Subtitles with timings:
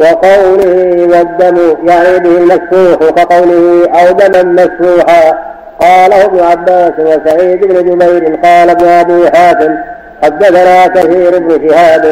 [0.00, 1.56] وقوله والدم
[1.88, 5.38] يعني به المسفوح كقوله أو دما مسفوحا.
[5.80, 9.74] قاله ابن عباس وسعيد بن جبير قال ابن أبي حاتم
[10.22, 12.04] حدثنا كثير بن شهاب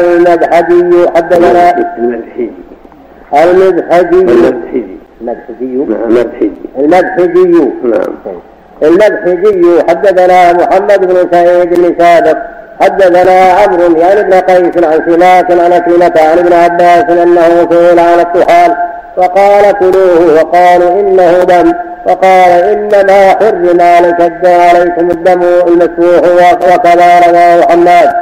[0.00, 2.50] المدحجي حدثنا المدحجي
[3.34, 8.40] المدحجي المدحجي المدحجي المدحجي المدحجي نعم.
[8.82, 12.38] المدحجي حدثنا محمد بن سعيد بن سابق
[12.80, 18.20] حدثنا عمرو يعني ابن قيس عن سماك عن أكلمة عن ابن عباس أنه سئل عن
[18.20, 18.76] الطحال
[19.16, 21.72] فقال كلوه وقالوا إنه دم.
[22.06, 26.22] فقال إنما حرم عليك عليكم الدم المسفوح
[26.62, 28.12] وكذا رواه حماد.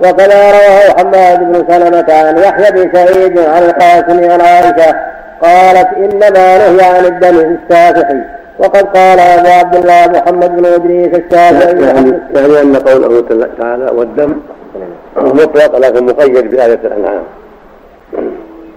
[0.00, 4.96] وكذا رواه حماد بن سلمة عن يحيى بن سعيد عن القاسم عن عائشة
[5.42, 8.08] قالت إنما نهي عن الدم السافح
[8.62, 11.82] وقد قال أبو عبد الله محمد بن إدريس الشافعي.
[11.82, 13.24] يعني, يعني أن قوله
[13.58, 14.34] تعالى والدم
[15.16, 17.22] مطلق لكن مقيد بآية الأنعام.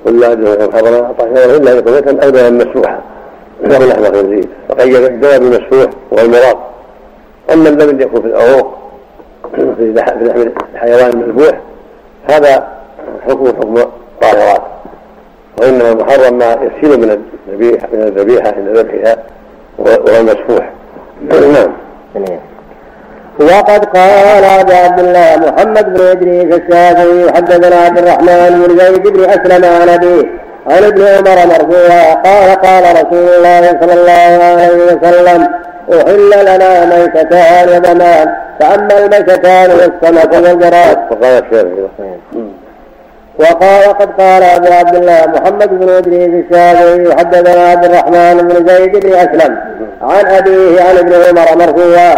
[0.05, 2.99] قل لا أدري حضر طاهرا إلا يكون أو دما مسفوحا
[3.63, 6.57] له لحم خنزير فقيد الدم بالمسفوح وهو المراد
[7.53, 8.73] أما الدم الذي يكون في العروق
[9.55, 10.11] في لحم
[10.73, 11.59] الحيوان المذبوح
[12.29, 12.67] هذا
[13.27, 13.75] حكم حكم
[14.21, 14.61] طاهرات.
[15.61, 19.17] وإنما محرم ما يسيل من الذبيحة من الذبيحة عند ذبحها.
[19.77, 20.69] وهو المسفوح.
[21.21, 21.73] نعم.
[23.39, 29.65] وقد قال عبد الله محمد بن إدريس الشافعي حدثنا عبد الرحمن بن زيد بن أسلم
[29.65, 30.25] عن أبيه
[30.67, 35.47] عن ابن عمر مرفوعا قال قال رسول الله صلى الله عليه وسلم
[35.93, 40.97] أحل لنا ميتتان ودمان فأما الميتتان والسمك والجراد.
[41.09, 42.54] فقال الشافعي.
[43.39, 49.05] وقال قد قال أبو عبد الله محمد بن إدريس الشافعي حدثنا عبد الرحمن بن زيد
[49.05, 49.57] بن أسلم
[50.01, 52.15] عن أبيه عن ابن عمر مرفوعا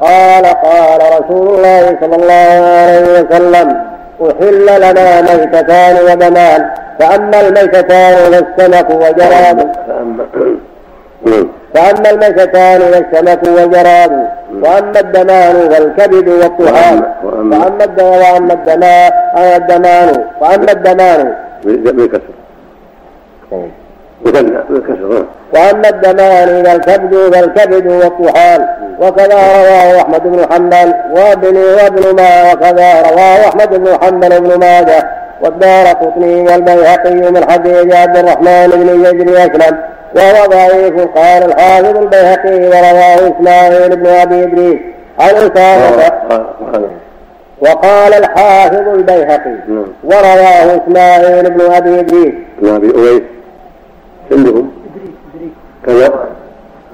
[0.00, 3.76] قال قال رسول الله صلى الله عليه وسلم
[4.22, 9.68] أحل لنا ميتتان ودمان فأما الميتتان والسمك وجراد
[11.74, 14.12] فأما الميتتان والسمك والجراد
[14.62, 17.84] وأما الدمان والكبد والطحال وأما وأما
[18.54, 22.20] الدمان الدمان وأما الدمان بالكسر.
[24.24, 28.68] بالكسر وأما الدمان والكبد والكبد والطحال.
[29.00, 30.94] وكذا رواه أحمد بن حنبل.
[31.10, 35.10] وابن وابن ما وكذا رواه أحمد بن حنبل بن ماجه.
[35.42, 39.76] والدار قطني والبيهقي من حديث عبد الرحمن بن بن أسلم.
[40.16, 44.80] وهو ضعيف قال الحافظ البيهقي ورواه إسماعيل بن أبي إدريس.
[45.18, 46.50] عن أسامة.
[47.60, 49.86] وقال الحافظ البيهقي نعم.
[50.04, 52.34] ورواه إسماعيل بن أبي إدريس.
[52.58, 53.22] بن أبي أويس.
[54.32, 55.52] عندهم؟ ادريس
[55.86, 56.06] كذا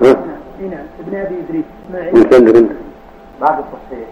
[0.03, 0.17] ها؟
[0.61, 2.71] نعم ابن ابي ادريس اسماعيل عندك انت
[3.41, 4.09] بعد التصحيح.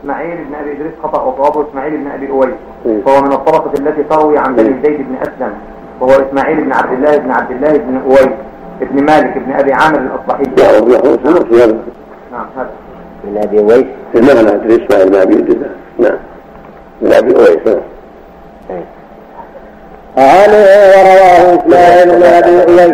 [0.00, 2.54] إسماعيل بن أبي إدريس خطأ وصوابه إسماعيل بن أبي أويس.
[3.04, 5.52] فهو من الطبقة التي تروي عن بني زيد بن أسلم.
[6.00, 8.28] وهو إسماعيل بن عبد الله بن عبد الله بن أويس
[8.82, 10.42] ابن مالك بن أبي عامر الأصبحي.
[12.32, 12.70] نعم هذا.
[13.24, 13.84] بن أبي أويس.
[14.12, 14.40] في المعنى
[14.84, 15.58] إسماعيل بن أبي
[15.98, 16.16] نعم.
[17.00, 17.80] بن أبي أويس نعم.
[20.16, 22.90] عنه ورواه إسماعيل بن أبي أويس.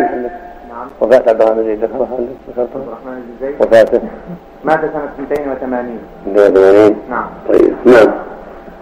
[0.69, 0.87] نعم.
[1.01, 1.83] وفاة عبد الرحمن بن زيد.
[1.83, 2.35] الرحمن
[3.05, 3.55] بن زيد.
[3.61, 4.01] وفاته
[4.65, 7.25] مات سنة 280 280 نعم.
[7.49, 8.13] طيب نعم.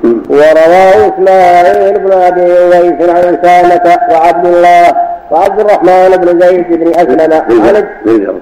[0.03, 4.95] ورواه إسماعيل بن أبي اويس عن اسامه وعبد الله
[5.31, 7.87] وعبد الرحمن بن زيد بن أسلم عن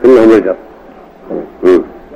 [0.04, 0.56] كلهم يلجر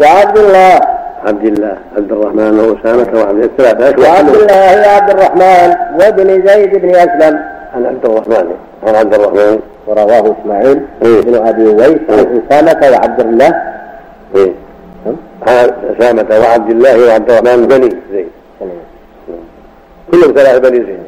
[0.01, 0.79] وعبد الله.
[1.25, 7.39] عبد الله عبد الرحمن واسامه وعبد الثلاثه وعبد الله عبد الرحمن وابن زيد بن أسلم.
[7.75, 8.47] عن عبد الرحمن.
[8.87, 9.59] عن عبد الرحمن.
[9.87, 13.61] ورواه إسماعيل بن أبي اويس عن اسامه وعبد الله.
[15.47, 18.27] عن اسامه وعبد الله وعبد الرحمن بني زيد.
[20.11, 20.99] كلهم ثلاثة بني زيد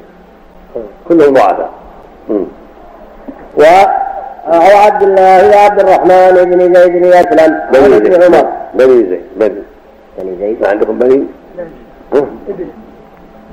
[1.07, 1.71] كلهم ضعفاء
[3.57, 3.63] و
[4.47, 7.59] أو عبد الله عبد الرحمن بن زيد بن أسلم.
[7.73, 8.23] بني زيد.
[8.23, 8.45] عمر.
[8.73, 9.21] بني زيد.
[9.35, 9.61] بني.
[10.19, 10.61] بني زيد.
[10.61, 11.23] ما عندكم بني؟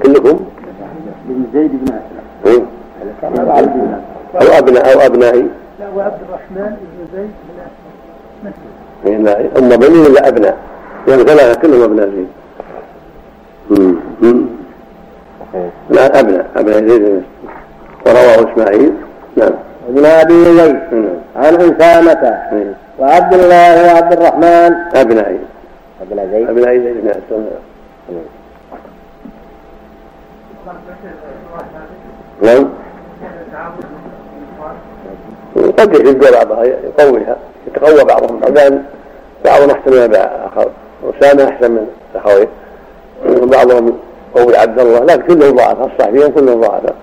[0.03, 0.41] كلكم؟
[1.25, 1.93] بن زيد بن
[2.45, 2.67] أسلم.
[4.35, 5.47] أو أبناء أو أبنائي.
[5.81, 7.31] لا وعبد الرحمن بن زيد
[9.05, 9.49] بن أسلم.
[9.57, 10.57] أما بني ولا أبناء؟
[11.09, 12.29] يعني ثلاثة كلهم أبناء زيد.
[15.91, 17.23] لا أبناء أبناء زيد
[18.07, 18.93] ورواه إسماعيل.
[19.37, 19.53] نعم.
[19.89, 20.77] ابن أبي زيد.
[20.93, 21.17] نعم.
[21.37, 22.21] عن أسامة
[22.53, 22.75] نعم.
[22.99, 24.75] وعبد الله وعبد الرحمن.
[24.95, 25.39] أبنائي
[26.03, 26.49] أبناء زيد.
[26.49, 26.97] أبناء زيد.
[27.03, 27.51] بن أسلم
[32.43, 32.69] نعم.
[35.79, 38.83] قد يحب بعضها يقويها يتقوى بعضهم بعضهم
[39.45, 40.71] بعضهم أحسن من اخر
[41.05, 42.49] أسامة أحسن من أخويه.
[43.43, 43.99] وبعضهم
[44.37, 46.95] قول عبد الله لكن كلهم ضعفاء الصحفيين كلهم ضعفاء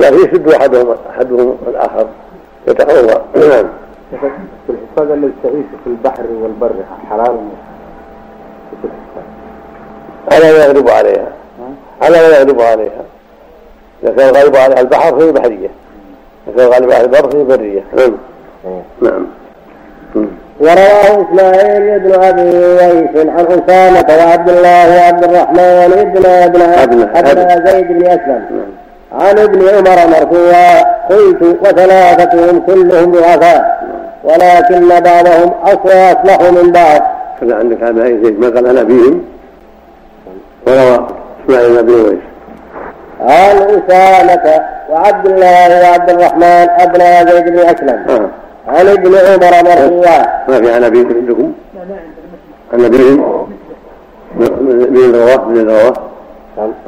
[0.00, 2.06] لكن يشد احدهم أحدهم الآخر.
[2.68, 3.68] يتقوى نعم.
[4.66, 6.74] في الحفاظ الذي تعيش في البحر والبر
[7.10, 7.38] حلال
[10.32, 11.32] على ما يغلب عليها.
[12.02, 13.04] على ما يغلب عليها.
[14.02, 15.70] إذا كان غالب عليها البحر فهي بحرية.
[16.48, 17.84] إذا كان غالب عليها البر فهي برية.
[17.96, 18.14] نعم.
[19.02, 19.26] نعم.
[20.60, 26.62] ورواه إسماعيل بن أبي ويس عن أسامة وعبد الله وعبد الرحمن بن ابن
[27.14, 28.44] ابن زيد بن أسلم
[29.12, 33.84] عن ابن عمر مرفوعا قلت وثلاثتهم كلهم ضعفاء
[34.24, 37.02] ولكن بعضهم اصلح من بعض.
[37.42, 39.24] هذا عندك هذا زيد ما قال عن أبيهم
[40.66, 41.06] وروى
[41.44, 42.18] إسماعيل بن أبي ويس.
[43.20, 48.30] عن أسامة وعبد الله وعبد الرحمن ابن زيد بن أسلم.
[48.68, 51.52] عن ابن عمر مرفوعا ما في عن ابيهم عندكم؟
[52.72, 53.48] عن ابيهم
[54.36, 55.94] من الرواه من الرواه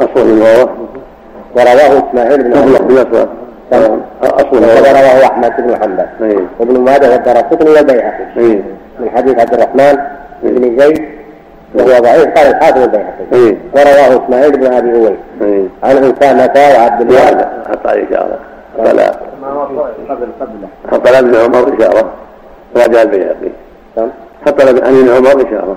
[0.01, 0.69] اصل من الرواه
[1.55, 2.83] ورواه إسماعيل بن عمر.
[2.83, 3.29] بن اسود
[4.23, 6.07] اصل ورواه أحمد بن حنبل.
[6.61, 8.59] وابن ماجه والدرقطني والبيهقي.
[9.01, 9.99] من حديث عبد الرحمن
[10.43, 11.05] بن زيد
[11.75, 13.57] وهو ضعيف قال الحافظ البيهقي.
[13.75, 15.19] ورواه إسماعيل بن أبي اويس
[15.83, 17.47] عن أسامة وعبد الله.
[18.77, 19.11] فلا.
[20.09, 20.69] قبل قبله.
[20.93, 22.11] حتى ابن عمر اشاره
[22.77, 23.51] راجع البيهقي
[24.47, 25.77] حتى عن ابن عمر اشاره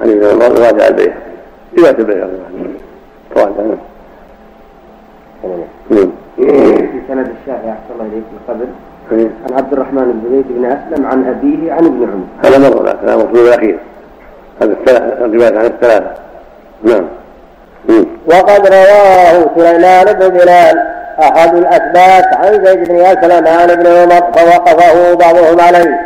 [0.00, 1.32] عن ابن عمر راجع البيهقي
[1.78, 2.28] روايه البيهقي
[3.36, 3.74] راجع
[5.86, 8.66] في سند الشافعي أحسن الله إليك من قبل.
[9.48, 13.14] عن عبد الرحمن بن زيد بن أسلم عن أبيه عن ابن عمر هذا مر هذا
[13.14, 13.78] المفروض الأخير.
[14.62, 14.76] هذا
[15.24, 16.10] الرواية عن الثلاثة.
[16.82, 17.04] نعم.
[18.26, 25.14] وقد رواه سليمان بن بلال أحد الاثبات عن زيد بن اسلم عن ابن عمر فوقفه
[25.14, 26.00] بعضهم عليه.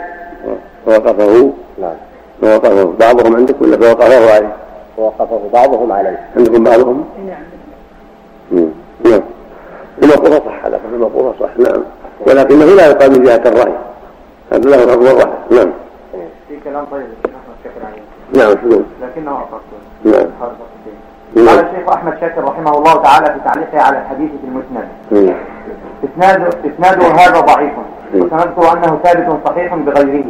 [0.87, 1.95] فوقفه؟ نعم.
[2.43, 2.93] فوقفه.
[3.01, 4.53] بعضهم عندك ولا فوقفه عليه؟
[4.97, 6.19] فوقفه بعضهم عليه.
[6.37, 8.69] عندكم بعضهم؟ نعم.
[9.05, 9.23] نعم.
[10.03, 11.83] المقولة صح هذا المقولة صح نعم.
[12.27, 13.75] ولكنه لا يقال من جهة الرأي.
[14.53, 15.73] هذا له حكم واحد نعم.
[16.49, 17.07] في كلام طيب
[18.35, 19.61] نعم شنو؟ لكنه اقصد
[20.05, 20.27] نعم.
[21.37, 24.89] قال الشيخ أحمد شاكر رحمه الله تعالى في تعليقه على الحديث في المسند.
[26.05, 27.73] اسناد إسناده هذا ضعيف.
[28.15, 30.25] وسنذكر أنه ثابت صحيح بغيره.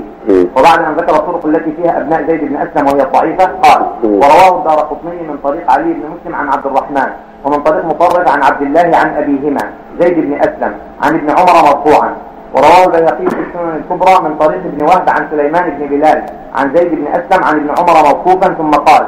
[0.56, 4.79] وبعد أن ذكر الطرق التي فيها أبناء زيد بن أسلم وهي الضعيفه قال ورواه الدار
[4.79, 7.11] قطني من طريق علي بن مسلم عن عبد الرحمن
[7.44, 9.70] ومن طريق مطرد عن عبد الله عن أبيهما
[10.00, 12.11] زيد بن أسلم عن ابن عمر مرفوعا.
[12.55, 16.23] ورواه البيهقي في السنن الكبرى من طريق ابن وهب عن سليمان بن بلال
[16.55, 19.06] عن زيد بن أسلم عن ابن عمر موقوفا ثم قال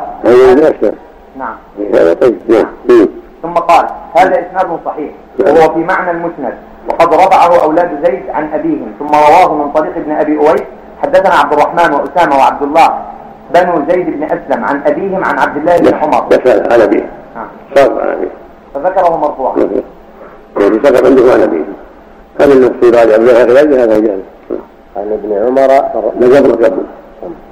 [1.39, 1.57] نعم.
[2.21, 2.39] طيب.
[2.49, 2.67] نعم.
[3.43, 3.87] ثم قال
[4.17, 6.55] هذا إسناد صحيح وهو في معنى المسند.
[6.89, 10.63] وقد رفعه أولاد زيد عن أبيهم ثم رواه من طريق ابن أبي أويس.
[11.03, 12.89] حدثنا عبد الرحمن وأسامة وعبد الله
[13.55, 16.27] بنو زيد بن أسلم عن أبيهم عن عبد الله بن عمر.
[16.33, 17.11] يسأل عن أبيه.
[17.75, 18.29] صار عن أبيه.
[18.75, 19.57] فذكره مرفوعا.
[20.61, 21.65] يعني سقط عنده عن أبيه.
[22.41, 24.25] هذا المقصود عبد الله غير هذا الجانب
[24.97, 25.71] عن ابن عمر
[26.21, 26.83] نجم قبل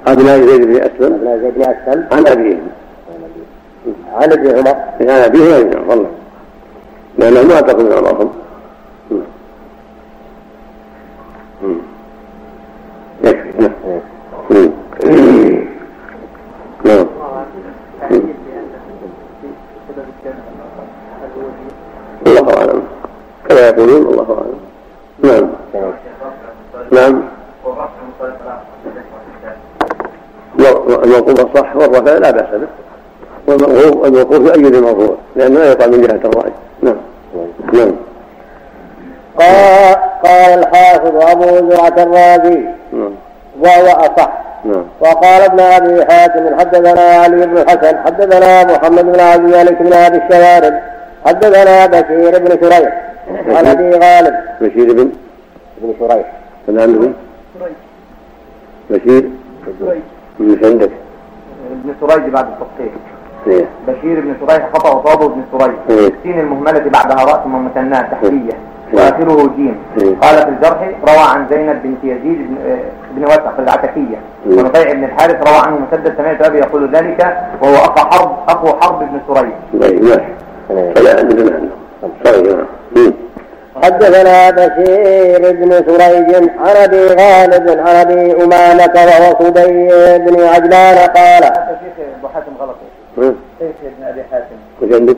[0.07, 1.13] أبناء زيد بن أسلم.
[1.13, 2.07] أبناء زيد بن أسلم.
[2.11, 2.67] عن أبيهم.
[4.13, 4.75] عن ابن عمر.
[5.01, 6.07] عن أبيه وعن عمر
[7.17, 8.33] لأنه ما تقول من عمرهم
[13.23, 13.69] يكفي
[16.85, 17.07] نعم
[22.27, 22.83] الله أعلم.
[23.49, 24.59] كما يقولون الله أعلم.
[25.23, 25.49] نعم.
[26.91, 27.23] نعم.
[31.03, 32.67] الموقوف الصح والرفع لا بأس به.
[33.47, 36.51] والموقوف يؤيد الموضوع لأنه لا يقع من جهة الرأي.
[36.81, 36.95] نعم.
[37.73, 37.91] نعم.
[39.39, 42.59] قال قال الحافظ أبو زرعة الرازي
[42.93, 43.11] نعم.
[43.59, 44.29] وهو أصح.
[44.65, 44.83] نعم.
[44.99, 50.17] وقال ابن أبي حاتم حدثنا علي بن الحسن حدثنا محمد بن عبد الملك بن أبي
[50.17, 50.73] الشوارب
[51.25, 53.01] حدثنا بشير بن شريح.
[53.47, 54.35] عن أبي غالب.
[54.61, 55.11] بشير بن
[55.77, 56.31] بن شريح.
[56.67, 57.09] من عنده
[58.89, 59.29] بشير.
[60.39, 60.91] من عندك
[61.71, 62.93] ابن سريج بعد التصحيح
[63.47, 63.65] إيه.
[63.87, 65.43] بشير بن شريح خطأ وصوابه بن
[65.89, 66.07] إيه.
[66.07, 68.57] السين المهملة بعدها راء ثم مثناة تحتية.
[68.93, 69.77] وآخره جيم.
[70.21, 72.57] قال في الجرح روى عن زينب بنت يزيد
[73.11, 74.17] بن وثق العتكية.
[74.45, 78.99] ونفيع بن الحارث روى عنه مسدد سمعت أبي يقول ذلك وهو اخو حرب اخو حرب
[78.99, 79.51] بن سريج
[80.95, 81.69] فلا ادري عنه
[83.83, 89.87] حدثنا بشير بن سريج عن ابي غالب عن ابي أمامة وهو صدي
[90.17, 92.76] بن عجلان قال شيخ أبو حاتم غلط.
[93.17, 95.17] شيخ ابن أبي حاتم؟ وش عندك؟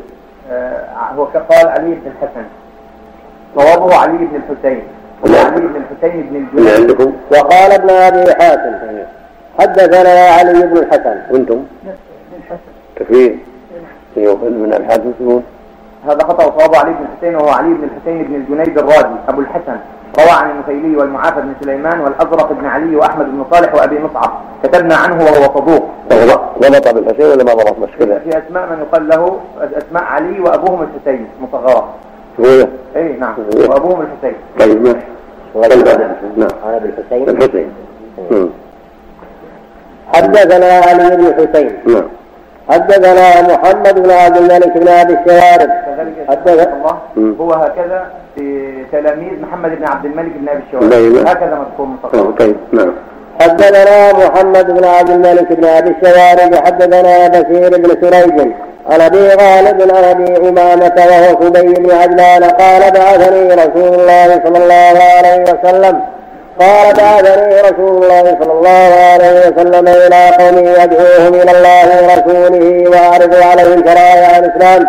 [1.18, 2.46] هو قال علي بن الحسن.
[3.56, 4.82] صوابه علي بن الحسين.
[5.24, 6.80] علي بن الحسين بن الجنيد.
[6.80, 8.74] عندكم؟ وقال ابن أبي حاتم
[9.60, 11.18] حدثنا علي بن الحسن.
[11.32, 11.66] وأنتم؟
[12.38, 12.72] الحسن.
[12.96, 13.38] تكفير.
[14.18, 15.44] من أبي حاتم تكون
[16.06, 19.78] هذا خطأ وصواب علي بن الحسين وهو علي بن الحسين بن الجنيد الرازي أبو الحسن.
[20.20, 24.32] روى عن النخيلي والمعافى بن سليمان والأزرق بن علي وأحمد بن صالح وأبي مصعب.
[24.64, 25.90] كتبنا عنه وهو صدوق.
[26.60, 29.40] ضبط بالحسين ولا ما ضبط مشكلة في أسماء من يقال له
[29.78, 31.94] أسماء علي وأبوهم الحسين مصغرة.
[32.40, 33.34] هو أي نعم.
[33.70, 34.36] وأبوهم الحسين.
[34.60, 35.06] طيب ماشي.
[36.38, 37.72] نعم أنا بالحسين الحسين.
[40.14, 41.72] حدثنا علي بن حسين.
[41.88, 42.04] نعم.
[42.70, 46.70] حدثنا محمد بن عبد الملك بن ابي الشوارب كذلك.
[47.40, 51.32] هو هكذا في تلاميذ محمد بن عبد الملك بن لا، الشوارب لا.
[51.32, 52.94] هكذا مذكور آه، طيب نعم.
[53.42, 58.52] حدثنا محمد بن عبد الملك بن أبي الشوارب حدثنا بشير بن سريج
[58.90, 64.58] عن أبي غالب عن أبي أمامة وهو صدي بن عجلان قال بعثني رسول الله صلى
[64.64, 66.02] الله عليه وسلم
[66.60, 73.34] قال بعثني رسول الله صلى الله عليه وسلم إلى قوم يدعوهم إلى الله ورسوله واعرض
[73.36, 74.86] عليهم شرائع الإسلام.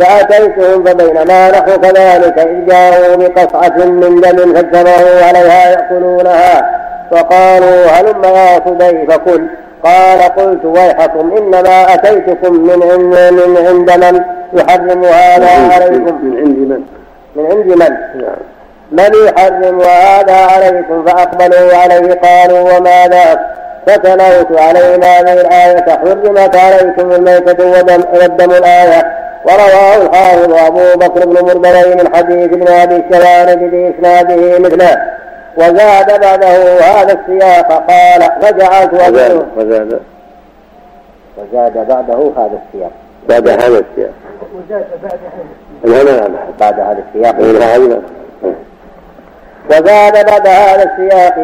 [0.00, 6.80] فأتيتهم فبينما نحن كذلك إذ جاءوا بقصعة من دم فاجتمعوا عليها يأكلونها.
[7.10, 9.42] فقالوا هلم يا صبي فكل
[9.84, 14.20] قال قلت ويحكم إنما أتيتكم من عند من عند من
[14.52, 16.80] يحرم هذا عليكم؟ من عند من؟
[17.36, 18.53] من عند من؟ نعم.
[18.92, 23.40] من يحرم هذا عليكم فأقبلوا عليه قالوا وما ذاك
[23.86, 27.70] فتلوت عليهم هذه الآية حرمت عليكم الميتة
[28.12, 29.24] والدم, الآية.
[29.44, 35.02] ورواه الحافظ أبو بكر بن مردوي من حديث ابن أبي الشوارب بإسناده مثله.
[35.56, 40.00] وزاد بعده هذا السياق قال فجعلت وزاد وزاد.
[41.38, 42.92] وزاد بعده هذا السياق.
[43.28, 44.12] بعد هذا السياق.
[44.54, 45.18] وزاد بعد
[45.84, 47.34] هذا لا لا لا بعد هذا السياق.
[49.70, 51.34] وزاد بعد هذا السياق.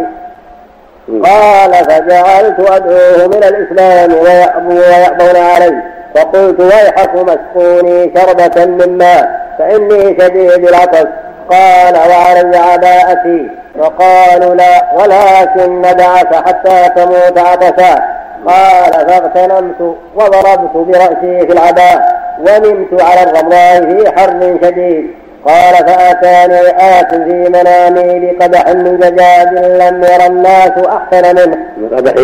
[1.25, 5.77] قال فجعلت أدعوهم إلى الإسلام ويأبوا ويأبون علي.
[6.15, 11.07] فقلت ويحكم اسقوني شربة من ماء فإني شديد العطش.
[11.51, 13.51] قال وعلي عباءتي.
[13.81, 18.05] فقالوا لا ولكن ندعك حتى تموت عطشا.
[18.47, 22.21] قال فاغتنمت وضربت برأسي في العباء.
[22.41, 25.11] ونمت على الرمضاء في حر شديد.
[25.47, 31.57] قال فأتاني آت في منامي بقدح من زجاج لم ير الناس أحسن منه.
[31.77, 32.15] بقدح.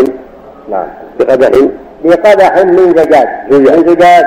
[0.69, 0.87] نعم.
[1.19, 1.51] بقدح.
[2.05, 4.25] بقدح من زجاج من زجاج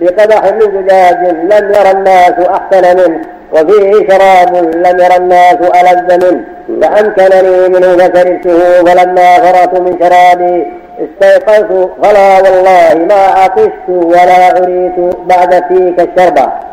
[0.00, 3.20] بقدح من زجاج لم ير الناس أحسن منه.
[3.52, 6.44] وفيه شراب لم ير الناس ألذ منه.
[6.82, 10.66] فأمكنني منه فشربته فلما فرغت من شرابي
[10.98, 11.90] استيقظت.
[12.02, 16.65] فلا والله ما عطشت ولا أريت بعد تلك الشربة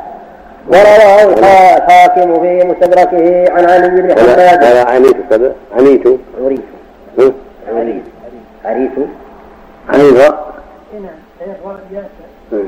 [0.68, 1.24] ورواه
[1.78, 6.08] الحاكم في مستدركه عن علي بن حماد ولا عنيت كذا عنيت.
[9.90, 10.22] عنيت.
[10.94, 12.64] هنا سيقرأ ياسر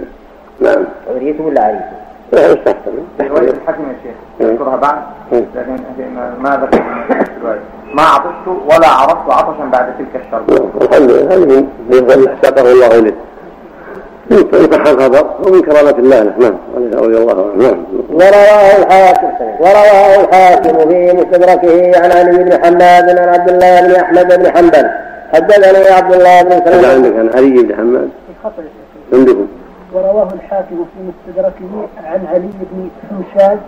[0.61, 0.83] نعم.
[1.15, 1.81] أريت ولا أريت؟
[2.31, 4.15] لا استحسن في رواية الحاكم يا شيخ.
[4.49, 4.97] يذكرها بعد.
[5.31, 5.79] لكن
[6.15, 6.83] ما- ما ذكر
[7.93, 11.35] ما عطشت ولا عرفت عطشا بعد تلك الشربة الحمد لله.
[11.35, 13.13] هذه من ساقه الله إليه.
[14.31, 16.33] الخبر ومن كرامة الله له.
[16.39, 16.57] نعم.
[16.93, 17.63] رضي الله عنه.
[17.67, 17.85] نعم.
[18.09, 19.27] ورواه الحاكم.
[19.59, 24.89] ورواه الحاكم في مستدركه عن علي بن حماد عن عبد الله بن أحمد بن حنبل.
[25.33, 28.09] حدثني عبد الله بن سلمة عندك عن علي بن حماد.
[28.29, 29.19] الخطأ يا شيخ.
[29.19, 29.47] عندكم.
[29.93, 33.59] ورواه الحاكم في مستدركه عن علي بن حمشاد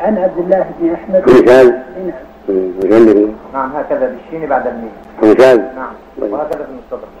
[0.00, 1.22] عن عبد الله بن أحمد.
[1.22, 2.18] حمشاد نعم.
[2.48, 3.16] وش عندك
[3.54, 6.66] نعم هكذا بالشين بعد الميم حمشاد نعم وهكذا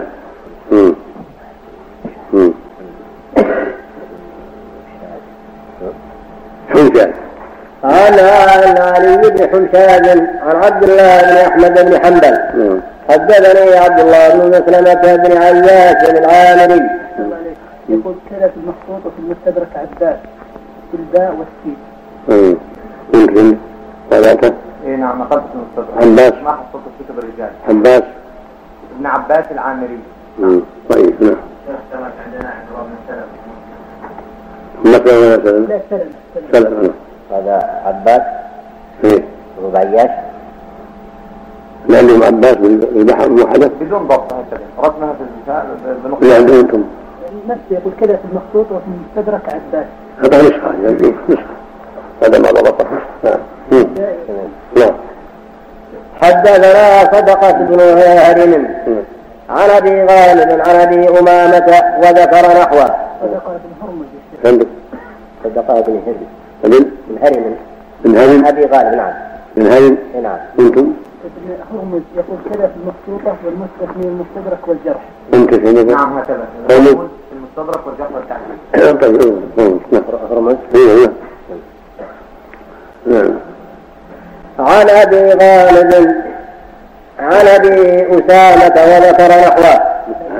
[6.69, 7.15] حمشاد
[7.85, 10.09] عن عن علي بن حمشاد
[10.43, 12.35] عن عبد الله بن أحمد بن حنبل.
[13.09, 16.91] حدثني عبد الله بن مسلمة بن عياش العامري.
[17.89, 20.17] يقول كذا في المخطوط وفي المستدرك عباس
[20.93, 21.77] بالباء والسين
[22.31, 22.57] أمم.
[23.15, 23.57] يمكن
[24.11, 24.55] ثلاثة.
[24.87, 26.03] اي نعم نقلت في المستدرك.
[26.03, 26.43] عباس.
[26.45, 27.51] ما حصلت في كتب الرجال.
[27.69, 28.03] عباس.
[28.97, 29.99] ابن عباس العامري.
[30.39, 30.61] أمم.
[30.91, 31.37] طيب نعم.
[34.85, 36.11] مثلا ولا سلم لا سلم
[36.53, 36.91] سلم.
[37.31, 38.23] أنا هذا عباس.
[39.59, 40.11] بن عياش
[41.87, 45.25] اللي عندهم عباس بالبحر موحدة بدون ضبط هكذا رسمها في
[45.81, 46.37] اللي بنقطة.
[46.37, 46.85] عندهم أنتم.
[47.49, 49.87] نفسه يقول كذا في المخطوط وفي المستدرك عباس.
[50.19, 51.43] هذا نسخة يعني نسخة.
[52.23, 52.87] هذا ما ضبطه
[53.25, 53.39] نعم.
[54.77, 54.95] نعم.
[56.23, 58.67] حدثنا صدقة بن هرم
[59.51, 62.95] عن أبي غالب عن أبي أمامة وذكر نحوه.
[63.21, 64.47] صدق بن هرمز يا شيخ.
[64.47, 64.67] عندك
[65.45, 66.27] صدقة بن هرم.
[66.65, 67.57] ابن بن هرم؟
[68.05, 69.13] من عن هذه أبي غالب نعم.
[69.57, 70.39] من هذه نعم.
[70.59, 70.93] أنتم
[71.25, 75.03] ابن هرمز يقول كذا في المخطوطة والمستدرك من المستدرك والجرح.
[75.35, 76.45] نظر نعم هكذا.
[77.33, 78.99] المستدرك والجعفر التعليم
[79.57, 81.13] طيب أخرمت نعم
[83.07, 83.35] نعم
[84.59, 86.24] عن أبي غالب
[87.25, 89.81] عن أبي أسامة وذكر نحوه.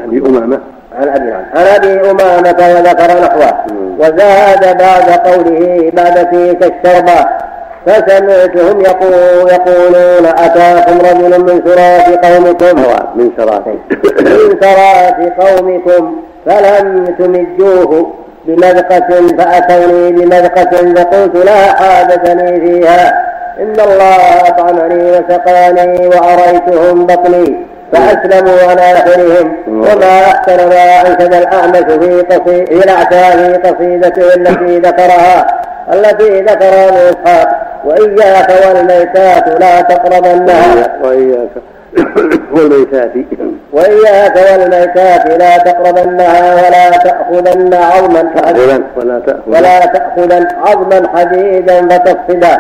[0.05, 0.59] أبي أمامة.
[0.99, 3.65] عن أبي عن أبي أمامة وذكر نحوه.
[3.99, 7.27] وزاد بعد قوله بعد فيك الشربة
[7.87, 9.15] فسمعتهم يقول
[9.51, 12.77] يقولون أتاكم رجل من سراة قومكم؟
[13.15, 16.17] من سراة من سراة قومكم.
[16.47, 18.13] فلم تمجوه
[18.45, 23.34] بمذقة فأتوني بمذقة فقلت لا حاجة لي فيها.
[23.61, 32.23] إن الله أطعمني وسقاني وأريتهم بطني فأسلموا على آخرهم وما أحسن ما أنشد الأعمش في
[32.23, 32.75] قصيدة
[33.31, 35.47] في قصيدته التي ذكرها
[35.93, 37.49] التي ذكرها إسحاق
[37.85, 40.99] وإياك والميتات لا تقربنها.
[41.03, 41.51] وإياك.
[42.53, 43.13] والميتات
[43.73, 48.31] وإياك والميتات لا تقربنها ولا تأخذن عظما
[48.97, 49.41] ولا تأخذن.
[49.47, 52.59] ولا تأخذن عظما حديدا فتفسدا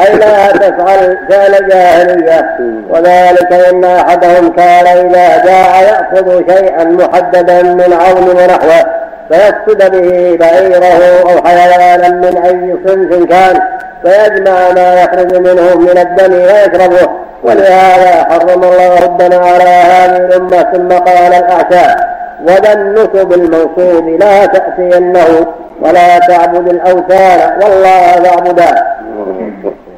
[0.00, 2.56] أي لا تفعل فعل جاهلية.
[2.90, 8.84] وذلك إن أحدهم كان إذا جاء يأخذ شيئا محددا من عظم ونحوه
[9.30, 13.60] فيفسد به بعيره أو حيوانا من أي صنف كان
[14.04, 17.25] فيجمع ما يخرج منه من الدم ويشربه.
[17.42, 22.02] ولهذا حرم الله ربنا على هذه الأمة ثم قال الأعشى
[22.42, 25.46] وذا النسب المنصوب لا تأتينه
[25.80, 28.96] ولا تعبد الأوثان والله فاعبدا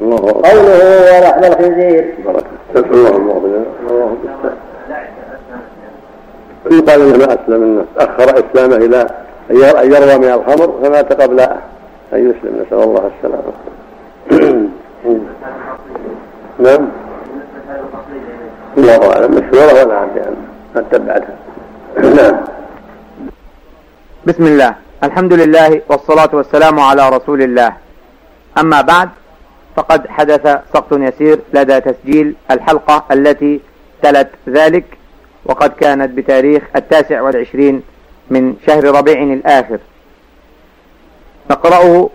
[0.01, 2.15] قوله ولحم الخنزير.
[6.71, 9.07] يقال انه ما أسلم انه أخر إسلامه إلى
[9.51, 11.51] أن يروى من الخمر فمات قبل أن
[12.13, 13.53] يسلم نسأل الله السلامة.
[16.59, 16.89] نعم.
[18.79, 19.31] الله أعلم.
[19.35, 20.37] مشهوره ولا عندي يعني
[20.75, 21.37] ما تبعتها
[21.99, 22.41] نعم.
[24.27, 24.75] بسم الله.
[25.05, 27.73] الحمد لله والصلاة والسلام على رسول الله.
[28.59, 29.09] أما بعد
[29.77, 30.43] فقد حدث
[30.75, 33.61] سقط يسير لدى تسجيل الحلقة التي
[34.03, 34.85] تلت ذلك
[35.45, 37.83] وقد كانت بتاريخ التاسع والعشرين
[38.31, 39.79] من شهر ربيع الآخر.
[41.51, 42.11] نقرأه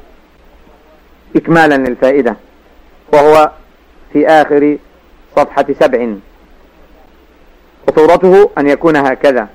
[1.35, 2.35] إكمالا للفائدة
[3.13, 3.51] وهو
[4.13, 4.77] في آخر
[5.35, 6.15] صفحة سبع.
[7.87, 9.47] وصورته أن يكون هكذا.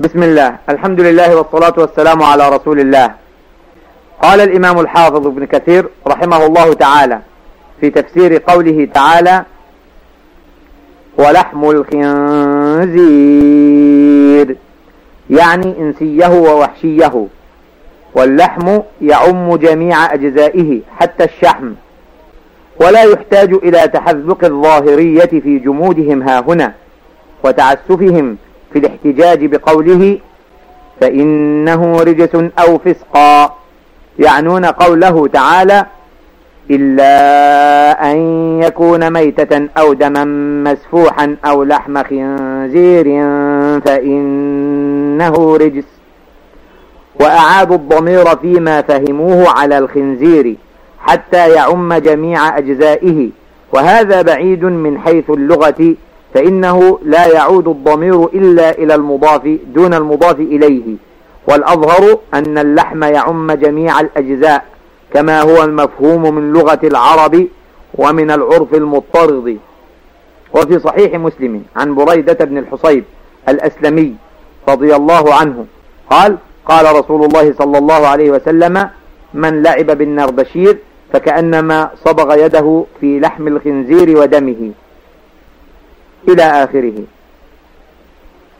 [0.00, 0.56] بسم الله.
[0.68, 3.14] الحمد لله والصلاة والسلام على رسول الله.
[4.22, 7.20] قال الإمام الحافظ ابن كثير رحمه الله تعالى
[7.80, 9.44] في تفسير قوله تعالى
[11.18, 12.96] ولحم الخنزير
[15.30, 17.26] يعني إنسيه ووحشيه.
[18.14, 21.72] واللحم يعم جميع أجزائه حتى الشحم.
[22.80, 26.72] ولا يحتاج إلى تحذق الظاهرية في جمودهم هاهنا
[27.44, 28.36] وتعسفهم
[28.72, 30.18] في الاحتجاج بقوله
[31.00, 33.54] فإنه رجس أو فسقا
[34.18, 35.86] يعنون قوله تعالى
[36.70, 38.16] إلا أن
[38.62, 40.24] يكون ميتة أو دما
[40.72, 43.04] مسفوحا أو لحم خنزير
[43.80, 45.84] فإنه رجس
[47.20, 50.56] وأعادوا الضمير فيما فهموه على الخنزير
[51.04, 53.30] حتى يعم جميع أجزائه.
[53.72, 55.94] وهذا بعيد من حيث اللغة
[56.34, 60.96] فإنه لا يعود الضمير إلا إلى المضاف دون المضاف إليه.
[61.48, 64.64] والأظهر أن اللحم يعم جميع الأجزاء
[65.14, 67.46] كما هو المفهوم من لغة العرب
[67.94, 69.58] ومن العرف المضطرد.
[70.54, 73.04] وفي صحيح مسلم عن بريدة بن الحصيب
[73.48, 74.14] الأسلمي
[74.68, 75.66] رضي الله عنه
[76.10, 76.36] قال
[76.66, 78.88] قال رسول الله صلى الله عليه وسلم
[79.34, 80.78] من لعب بالنردشير
[81.14, 84.70] فكأنما صبغ يده في لحم الخنزير ودمه
[86.28, 86.94] إلى آخره.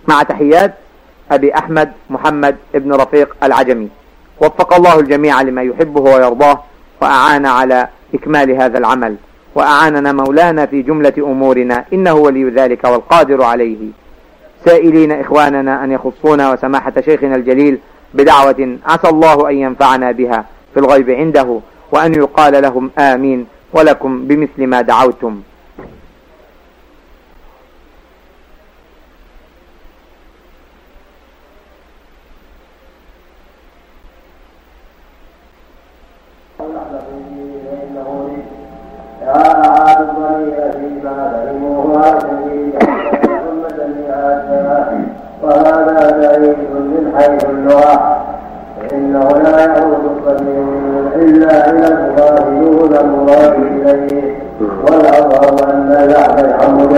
[0.08, 0.74] مع تحيات
[1.30, 3.88] أبي أحمد محمد ابن رفيق العجمي.
[4.40, 6.60] وفق الله الجميع لما يحبه ويرضاه
[7.02, 9.16] وأعان على إكمال هذا العمل.
[9.54, 13.78] وأعاننا مولانا في جملة أمورنا إنه ولي ذلك والقادر عليه.
[14.64, 17.78] سائلين إخواننا أن يخصونا وسماحة شيخنا الجليل
[18.14, 21.60] بدعوة عسى الله أن ينفعنا بها في الغيب عنده.
[21.92, 25.42] وأن يقال لهم آمين ولكم بمثل ما دعوتم
[45.42, 48.24] وهذا بعيد من حيث اللغة
[48.80, 50.64] فإنه لا يعود الضمير
[51.16, 54.34] إلا إلى المضاف دون المضاف إليه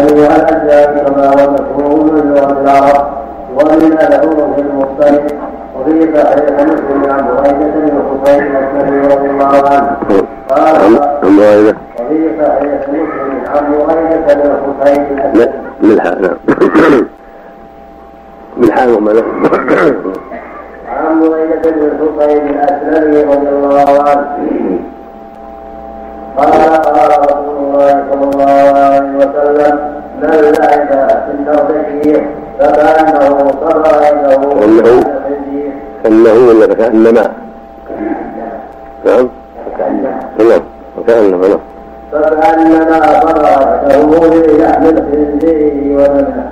[0.07, 3.07] جميع الأجزاء كما مفهوم من لغة العرب
[3.55, 5.25] ومن له في المضطرب
[5.77, 9.97] وفي صحيح مسلم عن بريدة بن حسين الأسلمي رضي الله عنه.
[10.51, 10.75] قال
[11.25, 13.07] وفي صحيح مسلم
[13.47, 16.37] عن بريدة بن حسين الأسلمي بالحاء نعم
[18.57, 19.23] بالحاء وماذا؟
[20.89, 24.27] عن بريدة بن حسين الأسلمي رضي الله عنه.
[26.37, 34.65] قال قال رسول الله صلى الله عليه وسلم من لعب في النرجسية فكأنه صار عنده
[34.65, 35.05] إنه
[36.05, 37.31] كأنه ولا كأنما.
[39.07, 39.29] نعم.
[40.39, 40.63] نعم.
[40.99, 41.61] وكأنما نعم.
[42.13, 46.47] فكأنما صرعته بلحم الخنزير ودمه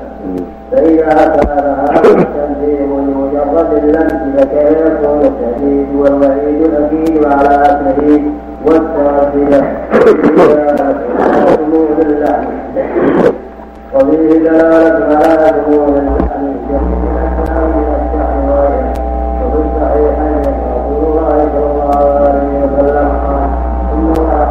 [0.73, 8.23] فإذا كان هذا التنزيل لمجرد اللمس فكيف يكون التهديد والوعيد الأكيد على أكله
[8.65, 9.87] والتوفية
[11.57, 12.45] ثمود اللحم
[13.95, 18.93] وفيه دلالة على ثمود اللحم الأسلام من الشعر غيره
[19.41, 20.43] وفي الصحيحين
[20.75, 23.45] رسول الله صلى الله عليه وسلم قال
[23.93, 24.47] إن الله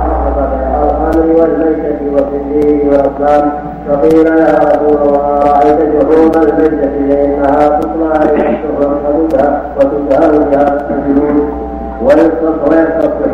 [0.53, 3.51] بيع الخمر والميتة والخنزير والأسلام
[3.89, 11.49] فقيل يا رسول الله رأيت جحوم الميتة فإنها تطلع إلى الشهر وتسهل بها الجنود
[12.01, 12.85] ويستصبح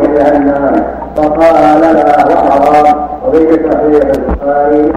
[0.02, 0.82] بها الناس
[1.16, 2.96] فقال لا وحرام
[3.28, 4.92] وفي صحيح البخاري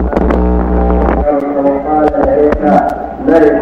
[2.63, 2.93] لعيسى
[3.27, 3.61] ملك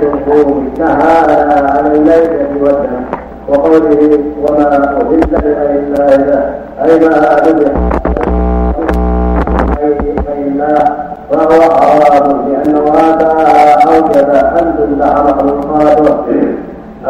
[0.80, 3.04] نهانا عن الميتة والدم
[3.48, 7.38] وقوله وما أهل لغير الله له أي ما
[10.38, 16.42] الله فهو حرام لأن الله تعالى أوجب أن تذبح مخلوقاته.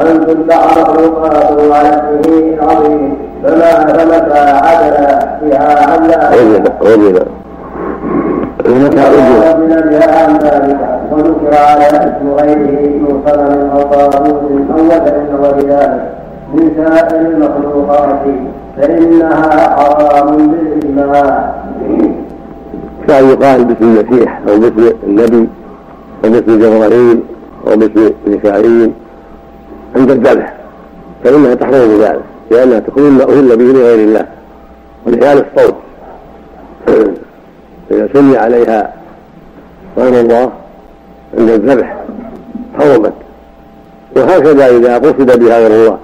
[0.01, 3.17] أن تذبح مخلوقاته على اسمه العظيم.
[3.43, 4.95] فما فمتى عدل
[5.41, 6.29] بها عن لا
[6.81, 7.27] وجد
[8.63, 11.01] بها عن ذلك.
[11.11, 16.09] وذكر على اسم غيره من صنم أو طاغوت أو وثن وغيره
[16.53, 18.19] من سائر المخلوقات
[18.77, 21.53] فإنها حرام بالإجماع
[23.07, 25.49] كان يقال باسم المسيح أو باسم النبي
[26.25, 27.19] أو باسم جبرائيل
[27.67, 28.91] أو باسم ميكائيل
[29.95, 30.53] عند الذبح
[31.23, 32.21] فإنها تحرم بذلك
[32.51, 34.25] لأنها تكون أهل به لغير الله
[35.07, 35.75] ولحيال الصوت.
[37.91, 38.93] إذا سمي عليها
[39.97, 40.51] غير الله
[41.37, 42.03] عند الذبح
[42.79, 43.13] حرمت
[44.15, 45.97] وهكذا إذا قصد بها غير الله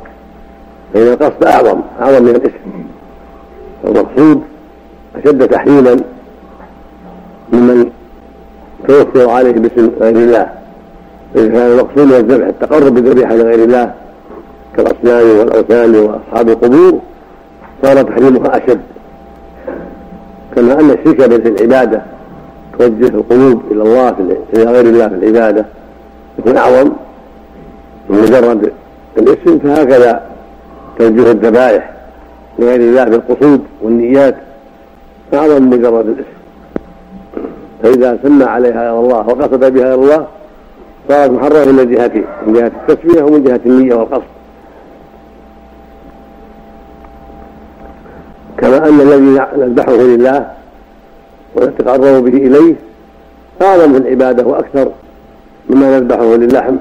[0.93, 2.87] فإن القصد أعظم أعظم من الاسم
[3.85, 4.41] المقصود
[5.15, 5.99] أشد تحريما
[7.53, 7.91] ممن
[8.87, 10.49] توفر عليه باسم غير الله.
[11.35, 13.93] إذا كان المقصود من الذبح التقرب بالذبيحة لغير الله
[14.77, 16.99] كالأصنام والأوثان وأصحاب القبور
[17.83, 18.81] صار تحريمها أشد.
[20.57, 22.01] كما أن الشرك في العبادة
[22.79, 24.09] توجه القلوب إلى الله
[24.53, 25.65] إلى غير الله في العبادة.
[26.39, 26.91] يكون أعظم
[28.09, 28.71] من مجرد
[29.17, 30.21] الاسم فهكذا
[30.99, 31.91] توجه الذبائح
[32.59, 34.35] لغير الله بالقصود والنيات
[35.33, 36.37] أعظم من مجرد الاسم.
[37.83, 40.27] فإذا سمى عليها غير الله وقصد بها غير الله
[41.09, 44.36] صارت محرمة من جهتين من جهة التسمية ومن جهة النية والقصد.
[48.57, 50.51] كما أن الذي نذبحه لله
[51.55, 52.75] ونتقرب به إليه
[53.61, 54.91] أعظم في العبادة وأكثر
[55.69, 56.75] مما نذبحه للحم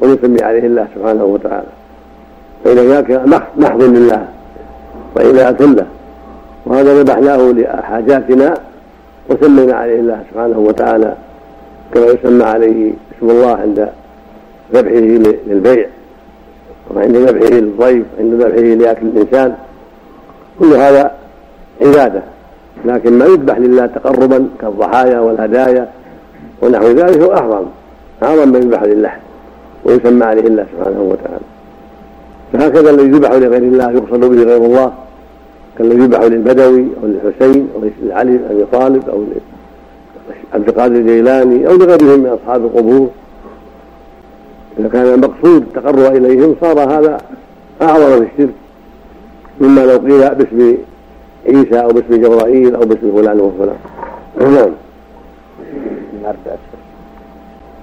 [0.00, 1.66] ونسمي عليه الله سبحانه وتعالى.
[2.64, 3.10] فإن ذاك
[3.56, 4.28] محض لله
[5.16, 5.86] وعناية له
[6.66, 8.54] وهذا ذبحناه لحاجاتنا
[9.28, 11.14] وسمينا عليه الله سبحانه وتعالى
[11.94, 13.88] كما يسمى عليه اسم الله عند
[14.74, 15.86] ذبحه للبيع
[16.94, 19.54] وعند ذبحه للضيف عند ذبحه لأكل الإنسان.
[20.58, 21.12] كل هذا
[21.82, 22.22] عبادة
[22.84, 25.88] لكن ما يذبح لله تقربا كالضحايا والهدايا
[26.62, 27.64] ونحو ذلك هو أعظم
[28.22, 29.12] أعظم من يذبح لله
[29.84, 31.44] ويسمى عليه الله سبحانه وتعالى.
[32.52, 34.92] فهكذا الذي يذبح لغير الله يقصد به غير الله
[35.78, 39.24] كالذي يذبح للبدوي أو للحسين أو لعلي بن أبي طالب أو
[40.54, 43.08] عبد القادر الجيلاني أو لغيرهم من أصحاب القبور.
[44.78, 47.18] إذا كان المقصود التقرب إليهم صار هذا
[47.82, 48.54] أعظم في الشرك.
[49.60, 50.76] مما لو قيل باسم
[51.46, 53.76] عيسى أو باسم جبرائيل أو باسم فلان وفلان
[54.40, 54.70] نعم.
[56.22, 56.80] نرد أشهر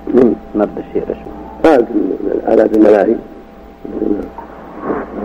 [0.07, 1.15] من نرد الشيء
[1.65, 3.15] من آلات الملاهي.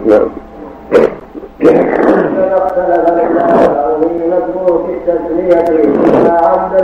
[0.07, 0.29] نعم.
[4.87, 5.65] في التسمية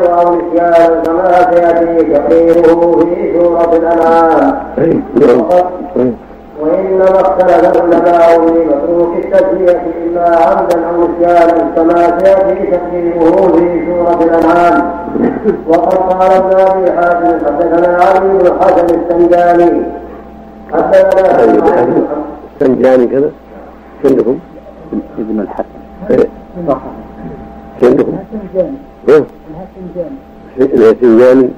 [0.06, 4.62] أو نسيان كما سيأتي تقريره في سورة الأنعام
[5.14, 6.14] نعم
[6.64, 14.24] وإنما اختلف العلماء في متروك التسمية إما عمدا أو نسيانا كما سيأتي تقديمه في سورة
[14.24, 14.76] الأنعام.
[15.68, 19.82] وقد قال ابن أبي حاتم حدثنا علي بن الحسن السنجاني.
[20.72, 21.44] حدثنا
[22.54, 23.30] السنجاني كذا؟
[24.04, 24.38] عندكم
[25.18, 26.28] ابن الحسن.
[26.68, 26.80] صح
[27.82, 28.76] عندكم الهسنجاني
[29.08, 29.24] إيه؟
[30.58, 31.50] الهسنجاني السنجاني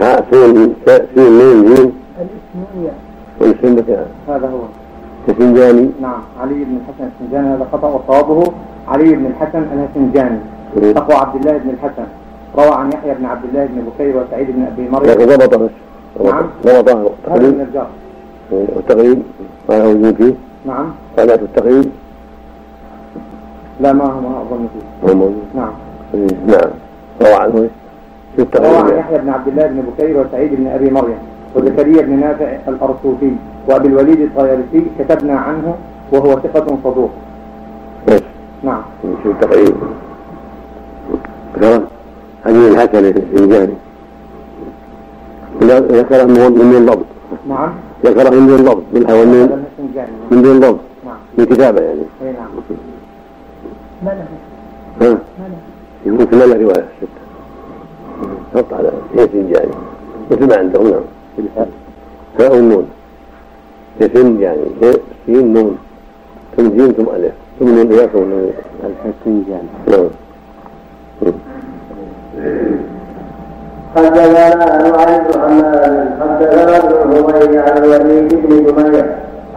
[0.00, 2.92] ها سين سين ميم جيم الإسمية
[3.42, 4.60] والسنة هذا هو.
[5.28, 8.52] السنجاني نعم علي بن الحسن السنجاني هذا خطأ وصوابه.
[8.88, 10.38] علي بن الحسن الهسنجاني.
[10.96, 12.06] أخو عبد الله بن الحسن.
[12.58, 15.10] روى عن يحيى بن عبد الله بن بكير وسعيد بن أبي مريم.
[15.10, 15.70] لكن ضبط بس
[16.24, 16.46] نعم.
[16.66, 17.86] ضبط هذا من التقريب الجار
[18.50, 19.22] والتقريب
[19.68, 20.34] ما هو موجود فيه؟
[20.66, 20.86] نعم.
[21.18, 21.90] قناة التقريب.
[23.80, 25.08] لا ما هو ما أظن فيه.
[25.08, 25.44] هو موجود.
[25.54, 25.72] نعم.
[26.14, 26.70] إيه، نعم.
[27.22, 31.18] روى عنه إيه؟ روى عن يحيى بن عبد الله بن بكير وسعيد بن أبي مريم.
[31.54, 33.32] وزكريا بن نافع الأرسوطي
[33.68, 35.74] وأبي الوليد الطيالسي كتبنا عنه
[36.12, 37.10] وهو ثقة صدوق.
[38.08, 38.22] بس
[38.62, 38.82] نعم.
[39.22, 39.74] في التقريب؟
[41.58, 41.82] ذكر
[42.46, 43.74] علي الحسن السنجاني
[45.62, 47.06] ذكر من من الضبط.
[47.48, 47.72] نعم.
[48.04, 51.16] ذكر من دون ضبط الهسنجاني من دون ضبط نعم.
[51.38, 52.00] من كتابة يعني.
[52.22, 52.48] إي نعم.
[54.02, 54.26] ما له.
[55.00, 55.58] ها؟ ما له.
[56.06, 56.84] يمكن لا رواية.
[56.98, 57.22] ستة
[58.54, 59.74] حط على هي سنجاني
[60.30, 61.00] مثل ما عندهم نعم.
[62.38, 62.86] هاء والنون
[64.00, 64.92] هي سنجاني هي
[65.26, 65.76] سين نون.
[66.56, 67.32] ثم جيم ثم ألف.
[67.58, 68.50] ثم نون إياك ونون
[68.84, 70.08] الحسنجاني نعم.
[73.96, 79.04] حدثنا نعيم بن حماد حدثنا ابن الهبيل عن الوليد بن جميع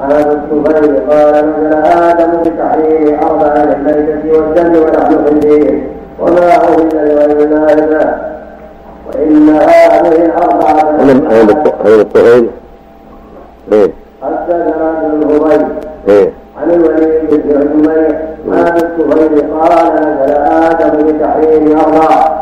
[0.02, 5.84] عن أبي الطفيل قال نزل آدم بتحريم أربع الميتة والدم ولحم الخنزير
[6.20, 8.35] وما عهد لغير الله.
[9.08, 10.60] وإن هذه هذا
[11.86, 12.50] هذا الطهيل
[13.72, 13.92] إيه؟
[14.24, 15.66] حدثنا ابن الهبيل
[16.08, 17.50] إيه؟ عن الوليد بن
[17.84, 18.08] جميع
[18.52, 22.36] عن ابي الطفيل قال نزل آدم بتحريم أربع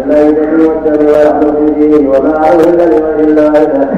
[0.00, 3.88] الميتة والدم ولحم الخنزير وما أهل لغير الله به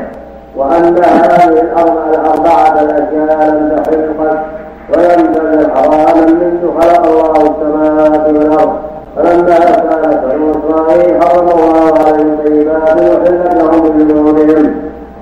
[0.57, 4.39] وأن هذه الأربعة الأربعة الأشياء لم تحل قط
[4.97, 8.73] وينبغي حراما منذ خلق الله السماوات والأرض.
[9.17, 9.59] فلما
[10.37, 10.53] بنو
[11.21, 14.75] حرم الله عليهم الطيبات وحلت لهم بذنوبهم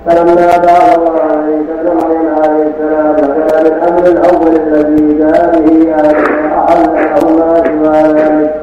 [0.06, 7.38] فلما الله عيسى ابن عليه السلام وكان الأمر الأول الذي جاء به آدم أحل لهم
[7.38, 8.54] ما سوى ذلك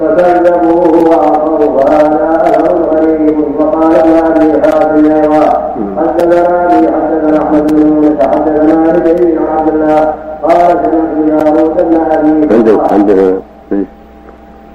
[0.00, 7.78] فكذبوه وعصوا وهذا اثر غريب فقال ابن ابي حاتم أيضا حدثنا ابي حدثنا احمد بن
[7.86, 13.42] يونس حدثنا ربيع بن عبد الله قال سمعت داوود بن ابي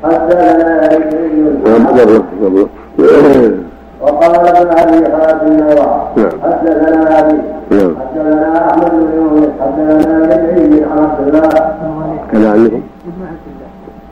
[0.04, 2.68] نعم قبل قبل
[4.02, 5.58] وقال ابن ابي حاتم
[6.18, 6.30] نعم.
[6.44, 7.38] حدثنا ابي
[7.72, 11.50] حدثنا احمد بن يونس حدثنا ربيع بن عبد الله
[12.32, 13.70] كان عندكم ابن عبد الله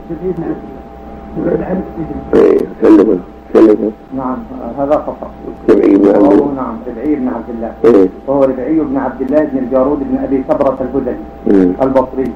[0.10, 0.86] جبريل بن عبد الله
[2.94, 3.20] ابن
[3.56, 4.38] إيه نعم
[4.80, 5.30] هذا خطأ
[5.70, 9.58] جمعي بن عبد الله نعم ربعي بن عبد الله وهو ربعي بن عبد الله بن
[9.58, 11.16] الجارود بن أبي كبرة الهذلي
[11.48, 11.72] إيه.
[11.82, 12.32] البصري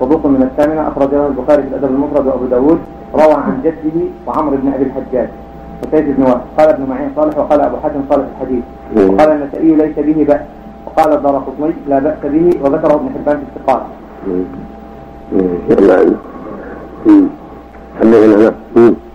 [0.00, 2.78] صدوق من الثامنة أخرج له البخاري في الأدب المفرد وأبو داود
[3.14, 3.96] روى عن جده
[4.26, 5.28] وعمرو بن أبي الحجاج.
[5.82, 6.40] وسيد بن وهب.
[6.58, 8.64] قال ابن معين صالح وقال أبو حاتم صالح الحديث.
[8.96, 10.40] وقال النسائي ليس به بأس.
[10.86, 12.52] وقال الدار قطني لا بأس به.
[12.62, 13.82] وذكره ابن حبان في الثقات.
[18.00, 18.54] حدثنا.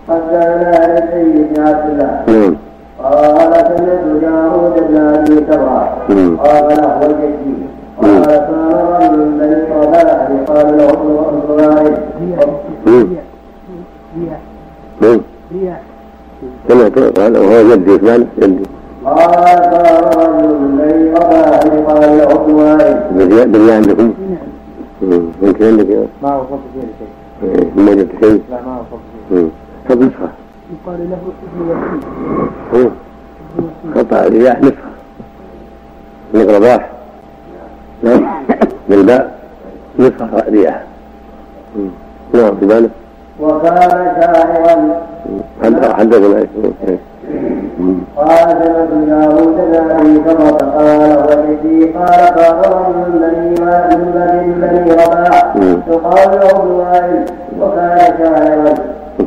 [0.08, 2.10] حدثنا ربيع بن عبد الله
[3.00, 5.36] قال سمعت داوود بن أبي
[6.14, 6.36] مم.
[6.36, 7.69] قال هو جدي
[8.02, 11.10] قال كان رجل من بني رباح قال له ابن.
[14.16, 14.40] رياء
[15.02, 15.20] مم.
[15.52, 15.82] رياء
[16.68, 18.64] سمعت قال وهو جدي فلان جدي
[19.04, 21.58] قال كان رجل من بني رباح
[21.88, 22.56] قال له ابن
[23.18, 24.48] بالله بالله عندكم نعم.
[25.42, 25.86] يمكن عندك
[26.22, 26.88] ما وصلت شيء
[27.42, 29.48] إيه، ما جبت شيء لا ما وصلت مم.
[29.88, 30.28] خذ نسخة
[30.72, 31.22] يقال له ابن.
[32.72, 32.90] ابن وكيل
[33.96, 34.90] قطع الرياح نسخة
[36.34, 36.90] من رباح
[38.02, 38.44] نعم
[38.88, 39.38] بالباء
[39.98, 40.82] نسخة رياح.
[41.76, 41.88] مم.
[42.34, 42.90] نعم في بالك
[43.40, 45.00] وكان شاعرا.
[46.38, 46.48] إيه.
[46.88, 46.98] إيه.
[47.78, 47.98] مم.
[48.16, 54.92] قال سمعت داوود بن ابي كبرى قال هو جدي قال رجل من بني من بني
[54.92, 55.56] رباح.
[55.88, 57.24] يقال له ابن وائل.
[57.60, 58.74] وكان شاعرا.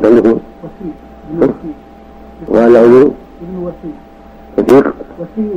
[0.03, 0.93] عندكم وكيل
[1.41, 1.49] ابن
[2.47, 3.11] وهل وكيل
[4.57, 5.55] وثيق وكيل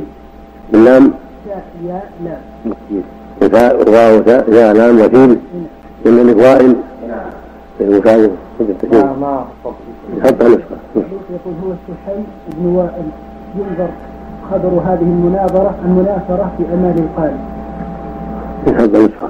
[0.71, 1.11] باللام.
[1.47, 2.37] ياء ياء لا
[3.41, 5.39] وفاء وفاء وثاء يا لام وثيل
[6.05, 6.75] من وائل
[7.81, 8.35] المكاذب
[9.21, 9.45] ما
[10.23, 13.05] حتى نسخة يقول هو سحيل بن وائل
[13.55, 13.89] ينظر
[14.51, 17.37] خبر هذه المناظرة المناثرة في أمال القارئ.
[18.83, 19.29] هذا نسخة.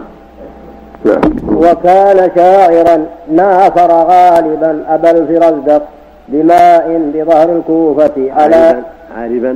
[1.47, 5.82] وكان شاعرا ناثر غالبا أبا الفرزدق
[6.28, 8.84] بماء بظهر الكوفة على
[9.17, 9.56] غالبا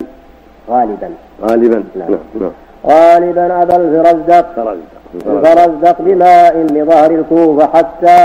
[0.70, 1.10] غالبا
[1.42, 2.52] غالبا نعم نعم
[2.88, 4.46] غالبا أبا الفرزدق.
[5.26, 5.96] الفرزدق.
[6.00, 8.18] بماء بظهر الكوفة حتى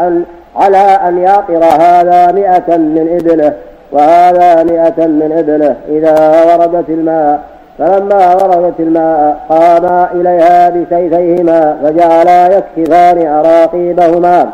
[0.00, 0.24] أن
[0.56, 3.52] على أن يعقر هذا مئة من إبله
[3.92, 7.40] وهذا مئة من إبله إذا وردت الماء.
[7.78, 14.48] فلما وردت الماء قاما إليها بسيفيهما فجعلا يكشفان أراقيبهما.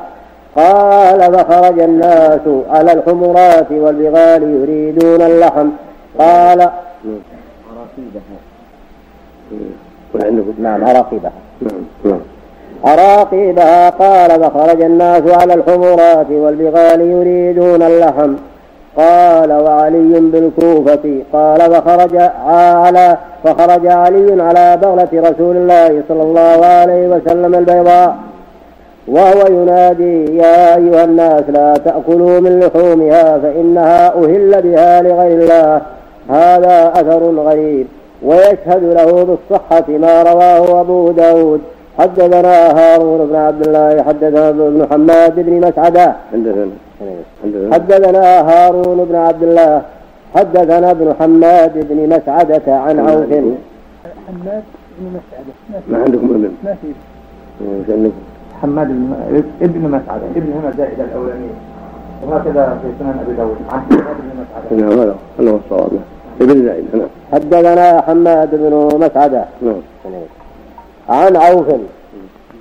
[0.56, 2.40] قال فخرج الناس
[2.70, 5.68] على الحمرات والبغال يريدون اللحم.
[6.18, 8.38] قال أراقيبها
[10.58, 11.32] نعم أراقيبها
[11.62, 12.20] نعم نعم.
[12.86, 18.34] أراقيبها قال فخرج الناس على الحمرات والبغال يريدون اللحم.
[18.96, 21.22] قال وعلي بالكوفة.
[21.32, 28.16] قال فخرج على فخرج علي على بغلة رسول الله صلى الله عليه وسلم البيضاء
[29.08, 35.80] وهو ينادي يا أيها الناس لا تأكلوا من لحومها فإنها أهل بها لغير الله.
[36.30, 37.86] هذا أثر غريب.
[38.22, 41.60] ويشهد له بالصحة ما رواه أبو داود.
[41.98, 48.40] حدثنا هارون بن عبد الله حدثنا ابن حماد بن مسعدة حدثنا حدثنا.
[48.40, 49.82] هارون بن عبد الله
[50.34, 53.32] حدثنا ابن حماد بن مسعدة عن عوف.
[54.28, 54.62] حماد
[54.98, 55.52] بن مسعدة
[55.88, 56.50] ما عندكم ابن.
[56.64, 56.88] ما في.
[57.92, 58.12] عندكم؟
[58.62, 58.88] حماد
[59.62, 61.56] ابن مسعدة ابن هنا زائدة الأولانية.
[62.26, 63.56] وهكذا في سنن أبي داود.
[63.70, 65.90] عن حماد بن مسعدة نعم هذا هو الصواب
[66.40, 69.80] ابن زائد نعم حدثنا حماد بن مسعدة نعم
[71.08, 71.66] عن عوف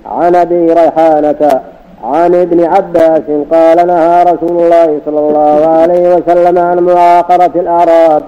[0.06, 1.60] عن ابي ريحانة
[2.04, 8.22] عن ابن عباس قال نهى رسول الله صلى الله عليه وسلم عن معاقرة الأعراب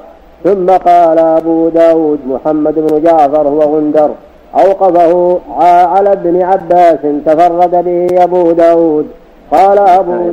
[0.44, 4.10] ثم قال أبو داود محمد بن جعفر هو غندر
[4.54, 5.40] أوقفه
[5.86, 9.06] على ابن عباس تفرد به أبو داود
[9.52, 10.30] قال أبو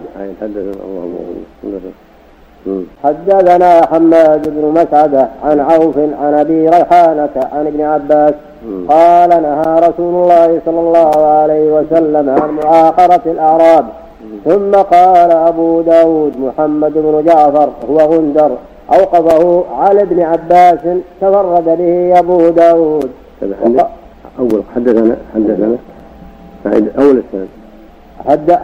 [3.03, 8.33] حدثنا حماد بن مسعدة عن عوف عن أبي ريحانة عن ابن عباس
[8.89, 13.85] قال نهى رسول الله صلى الله عليه وسلم عن معاقرة الأعراب.
[14.45, 18.51] ثم قال أبو داود محمد بن جعفر هو غندر
[18.93, 20.79] أوقفه على ابن عباس
[21.21, 23.09] تفرد به أبو داود.
[24.39, 25.77] أول حدثنا حدثنا
[26.99, 27.47] أول السنة
[28.27, 28.59] حد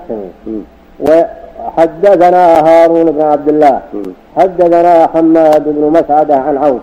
[1.63, 3.81] وحدثنا هارون بن عبد الله.
[4.37, 6.81] حدثنا حماد بن مسعدة عن عوف.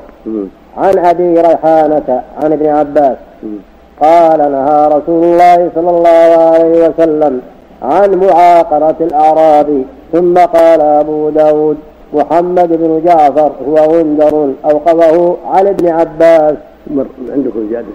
[0.77, 3.17] عن أبي ريحانة عن ابن عباس.
[4.03, 7.41] قال نهى رسول الله صلى الله عليه وسلم
[7.83, 11.77] عن معاقرة الأعراب ثم قال أبو داود
[12.15, 16.55] محمد بن جعفر هو غندر أوقفه عن ابن عباس.
[16.87, 17.87] مر عندكم زيادة.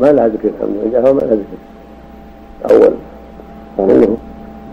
[0.00, 1.58] ما لها ذكر الحمد لله ما لها ذكر.
[2.70, 2.92] أول.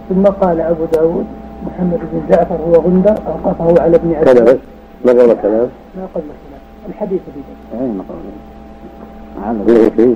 [0.10, 1.26] ثم قال أبو داود
[1.65, 4.58] محمد بن جعفر هو غندر أوقفه على ابن عباس كذا بس.
[5.06, 6.62] ما قبل الكلام؟ ما قبل الكلام.
[6.89, 8.04] الحديث في أين ما
[9.45, 10.15] عندك شيء؟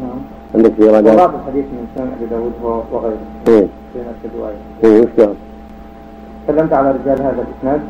[0.00, 0.20] نعم.
[0.54, 2.52] عندك رجع؟ وراب الحديث من سنن أبي داود
[2.92, 3.16] وغيره.
[3.48, 3.66] إيه.
[3.92, 4.54] في نفس الرواية.
[4.84, 5.34] إيه وش قال؟
[6.46, 7.80] تكلمت على رجال هذا الإسناد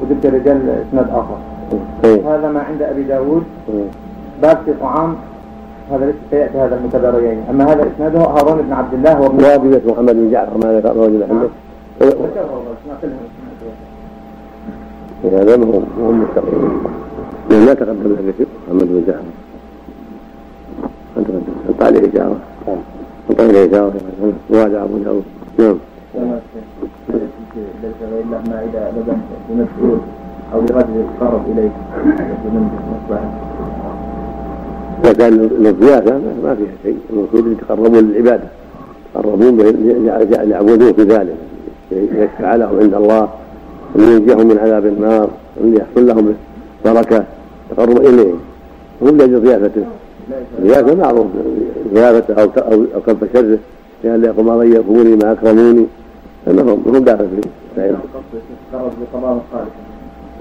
[0.00, 1.38] وجبت رجال إسناد آخر.
[2.04, 2.36] إيه.
[2.36, 3.44] هذا ما عند أبي داود.
[3.68, 3.84] إيه.
[4.42, 5.16] باب في طعام
[5.90, 10.14] هذا لسه سيأتي هذا المتبريين أما هذا إسناده هارون بن عبد الله وابن وابية محمد
[10.14, 11.50] بن جعفر ما ذكر موجود عندك
[15.24, 16.82] هذا ما هو ما هو مستقيم
[17.50, 19.22] ما تقدم لك شيء محمد بن جعفر.
[21.16, 22.36] ما تقدم حط عليه إشارة.
[23.28, 23.92] حط عليه إشارة.
[24.50, 25.24] وهذا أبو داود.
[25.58, 25.78] نعم.
[27.82, 29.98] ليس غير له ما اذا لبن بمسؤول
[30.54, 31.42] أو لرجل يتقرب
[32.90, 33.30] مصلحه
[35.04, 36.12] إذا كان للضيافة
[36.44, 36.98] ما فيها شيء.
[37.10, 38.48] المقصود يتقربون للعبادة.
[39.10, 39.60] يتقربون
[40.50, 41.36] يعبدوه في ذلك.
[41.92, 43.28] يشفع لهم عند الله
[43.94, 45.30] وينجيهم من عذاب النار
[45.64, 46.34] ويحصل لهم
[46.84, 47.24] بركة
[47.70, 48.32] تقرب إليه
[49.02, 49.84] هم لأجل ضيافته
[50.62, 51.26] ضيافة معروف
[51.94, 52.50] ضيافته أو
[52.94, 53.58] أو كف شره.
[54.04, 55.86] لأن يقول ما ضيفوني ما أكرموني.
[56.46, 57.96] فإنهم هم داخل في مسائل.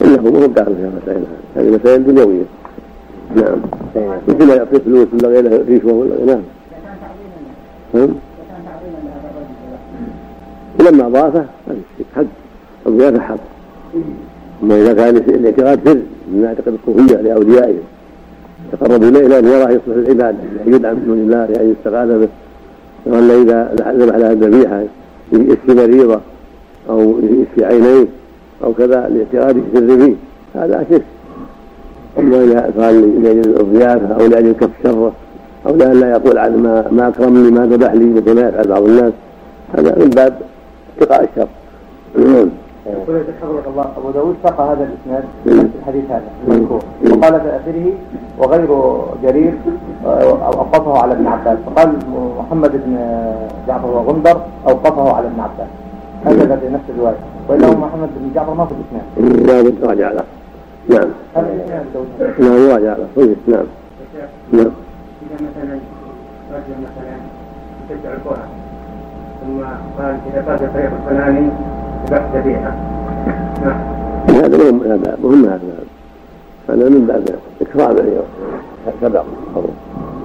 [0.01, 1.23] إنهم هم داخل في مسائل.
[1.55, 2.43] هذه مسائل دنيوية.
[3.35, 3.57] نعم.
[4.27, 6.42] مثل يعطيه فلوس ولا غيره رشوة ولا نعم
[7.94, 8.10] نعم.
[10.79, 11.79] ولما ضافه هذا
[12.15, 12.23] حق
[12.87, 13.40] الضيافة حق
[14.63, 17.83] أما إذا كان الاعتقاد سر من يعتقد الصوفية لأوليائهم
[18.71, 22.27] تقربوا إليه لأن يراه يصلح العبادة يدعم من دون الله يعني يستغاث به.
[23.06, 24.83] وأن إذا ذبح لها الذبيحة
[25.33, 26.19] يشفي مريضة
[26.90, 28.08] أو يشفي عينيه
[28.63, 30.15] أو كذا لاعتقاد سر فيه
[30.56, 31.04] هذا شرك
[32.17, 35.12] اما اذا قال لاجل الضيافه أو لاجل كف شره.
[35.67, 39.13] أو لا يقول عن ما ما أكرمني ما ذبح لي مثل ما يفعل بعض الناس.
[39.77, 40.33] هذا من باب
[40.97, 41.47] اتقاء الشر.
[42.15, 42.49] نعم
[42.85, 45.23] يقول حفظك الله أبو داود ساق هذا الإسناد
[45.79, 46.81] الحديث هذا المذكور.
[47.12, 47.93] وقال في آخره
[48.37, 48.67] وغير
[49.23, 49.53] جرير
[50.05, 51.57] آه، أوقفه على ابن عباس.
[51.65, 51.89] فقال
[52.39, 52.97] محمد بن
[53.67, 55.69] جعفر وغندر أوقفه على ابن عباس.
[56.25, 57.15] هذا في نفس الرواية.
[57.49, 59.47] والا محمد بن جعفر ما في الإسناد.
[59.47, 60.23] لا بد راجع له.
[60.90, 61.08] نعم.
[62.40, 63.65] نعم راجع له كويس نعم
[64.54, 64.71] نعم.
[65.21, 65.79] اذا مثلا
[66.54, 67.15] رجل مثلا
[67.90, 68.48] يشجع الكره
[69.42, 69.60] ثم
[70.00, 71.50] قال اذا فاز الفريق الفلاني
[72.12, 72.75] بحث بها
[73.63, 73.79] نعم.
[74.29, 75.60] هذا مهم هذا مهم هذا
[76.69, 77.96] هذا من باب إكرام
[79.02, 79.23] سبق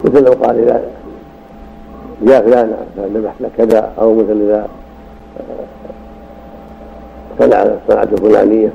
[0.05, 0.83] مثل لو قال إذا
[2.23, 2.75] جاء فلان
[3.15, 4.69] ذبحت كذا أو مثل إذا
[7.39, 8.71] صنع الصنعة الفلانية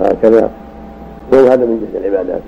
[0.00, 0.50] هكذا.
[1.30, 2.42] كل هذا من جنس العبادات.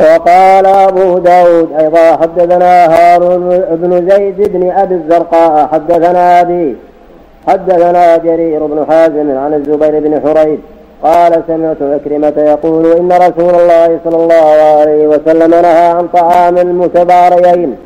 [0.00, 6.76] وقال أبو داود أيضا حدثنا هارون بن زيد بن أبي الزرقاء حدثنا أبي
[7.48, 10.60] حدثنا جرير بن حازم عن الزبير بن حريث
[11.02, 17.76] قال سمعت عكرمة يقول إن رسول الله صلى الله عليه وسلم نهى عن طعام المتباريين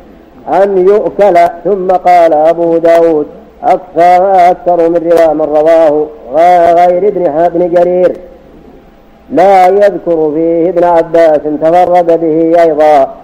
[0.63, 3.25] أن يؤكل ثم قال أبو داود
[3.63, 6.07] أكثر أكثر من رواء من رواه
[6.75, 8.11] غير ابن ابن جرير.
[9.31, 13.15] لا يذكر فيه ابن عباس تفرد به أيضا.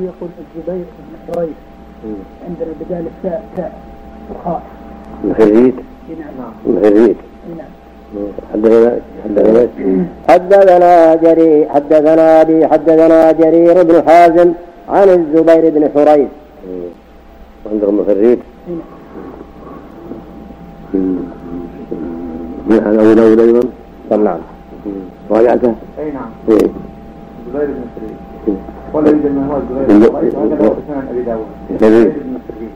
[0.00, 1.56] يقول الزبير بن حريث
[2.48, 3.72] عندنا بدال التاء تاء
[4.30, 4.62] الخاء.
[5.24, 5.74] الخريج
[6.08, 6.52] نعم.
[6.66, 7.16] الخريج
[7.58, 7.72] نعم.
[8.54, 9.68] حدثنا حدثنا
[10.28, 14.52] حدثنا جرير حدثنا ابي حدثنا جرير بن حازم
[14.88, 16.28] عن الزبير بن حريث.
[17.72, 18.38] عندهم الخريج
[20.94, 21.18] نعم.
[22.98, 23.70] أبو داود
[24.12, 24.38] أيضا نعم.
[25.30, 26.30] راجعته أي نعم.
[26.48, 28.56] الزبير بن حريث
[28.92, 30.72] ولا يوجد من هو الزبير بن حريث هذا هو
[31.10, 31.46] أبي داود.
[31.70, 32.70] الزبير بن حريث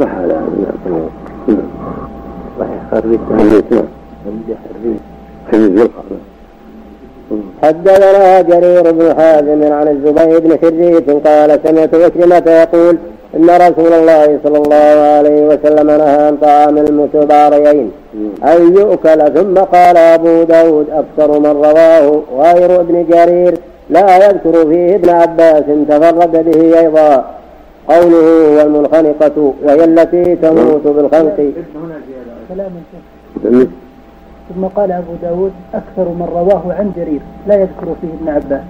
[0.00, 0.42] صح هذا.
[1.48, 1.62] نعم
[2.58, 2.80] صحيح.
[2.90, 3.20] خريج.
[5.52, 5.88] خريج.
[7.62, 12.98] حدثنا جرير بن حازم عن الزبير بن خريج قال سمعت عكرمة يقول
[13.36, 17.90] إن رسول الله صلى الله عليه وسلم نهى عن طعام المتباريين
[18.44, 23.54] أن يؤكل ثم قال أبو داود أكثر من رواه غير ابن جرير
[23.90, 27.24] لا يذكر فيه ابن عباس تفرد به أيضا.
[27.88, 31.52] قوله والمنخنقة وهي التي تموت بالخنق
[32.48, 32.72] كلام
[34.48, 38.60] ثم قال أبو داود أكثر من رواه عن جرير لا يذكر فيه ابن عباس.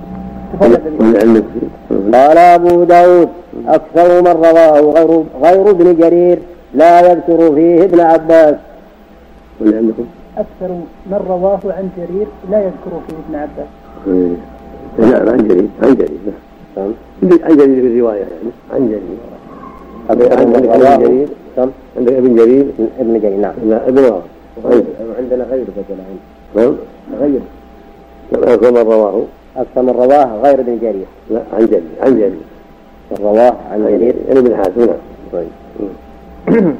[2.12, 3.28] قال أبو داود
[3.68, 6.38] أكثر من رواه غير, غير ابن جرير
[6.74, 8.54] لا يذكر فيه ابن عباس.
[10.36, 10.70] أكثر
[11.06, 13.68] من رواه عن جرير لا يذكر فيه ابن عباس.
[14.98, 16.18] نعم عن جرير عن جرير.
[16.76, 16.92] نعم
[17.44, 19.18] عن جرير في الرواية يعني عن جرير.
[20.10, 21.28] عندك ابن جرير
[21.96, 22.66] عندك ابن جرير.
[23.00, 23.54] ابن جرير نعم.
[23.64, 24.04] لا ابن
[24.64, 24.84] وهب
[25.18, 25.96] عندنا غير بدل
[26.56, 26.74] نعم
[27.20, 27.40] غير.
[28.32, 29.22] أكثر من رواه.
[29.58, 31.06] أكثر من رواه غير ابن جرير.
[31.30, 32.40] لا عن جرير عن جرير.
[33.10, 34.14] من رواه عن جرير.
[34.28, 34.80] يعني ابن حاتم.
[34.80, 34.96] نعم.
[35.32, 35.48] طيب.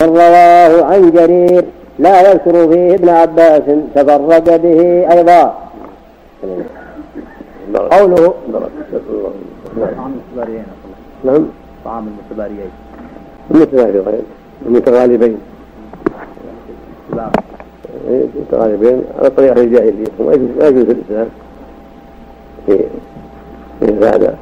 [0.00, 1.64] من رواه عن جرير
[1.98, 3.62] لا يذكر فيه ابن عباس
[3.94, 5.54] تفرد به أيضا.
[7.90, 8.34] قوله
[11.24, 11.46] نعم.
[11.84, 12.70] طعام المتباريين
[13.50, 14.22] المتباريين
[14.66, 15.38] المتغالبين
[18.36, 21.28] متغالبين على طريقة الجاهلية وما يجوز الإسلام
[22.66, 22.78] في
[23.80, 24.38] في هذا.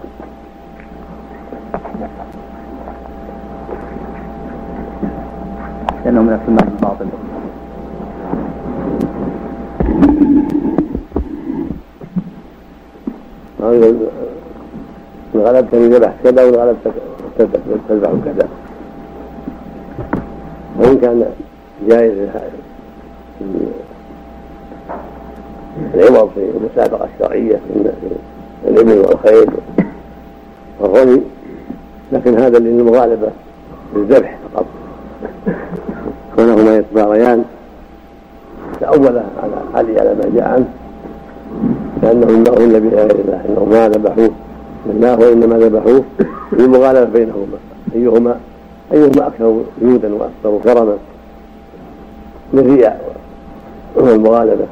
[6.04, 7.06] لأنه من السنة الباطل
[15.34, 16.92] غلبتني ذبح كذا وغلبتك
[17.88, 18.48] تذبح كذا.
[20.78, 21.24] وإن كان
[21.88, 22.28] جائز
[25.94, 27.92] العوض في المسابقة الشرعية من
[28.68, 29.50] الإبل والخيل
[30.80, 31.20] والرمي.
[32.12, 33.28] لكن هذا للمغالبة
[33.94, 34.66] بالذبح فقط.
[36.36, 37.44] كونهما يتباريان
[38.80, 40.68] تأول على علي على ما جاء عنه.
[42.02, 44.30] لأنهم ينبغون بغير الله أنهم ما ذبحوه
[44.86, 46.04] لله وإنما ذبحوه؟
[46.52, 47.58] للمغالبة بينهما.
[47.94, 48.36] أيهما
[48.92, 50.96] أيهما أكثر جودا وأكثر كرما.
[52.52, 53.14] للرياء
[53.96, 54.64] والمغالبة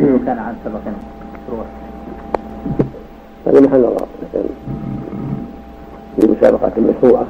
[0.00, 0.80] كان عن سبق
[3.46, 4.48] هذا محل لكن
[6.16, 7.26] في مسابقة مشروعة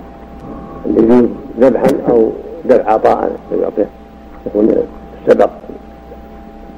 [0.87, 1.29] اللي يجوز
[1.61, 2.31] ذبحا أو
[2.67, 3.87] ذبح عطاء يعطيه.
[4.47, 4.75] يكون
[5.23, 5.51] السبق.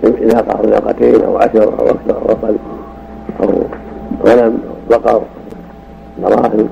[0.03, 2.57] ناقة أو ناقتين أو عشر أو أكثر أو أقل.
[3.43, 3.49] أو
[4.27, 5.23] غنم أو بقر.
[6.19, 6.69] دراهم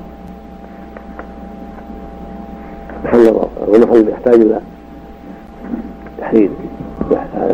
[3.05, 3.35] محل
[3.67, 4.61] والمحل يحتاج إلى
[6.21, 6.51] تحديد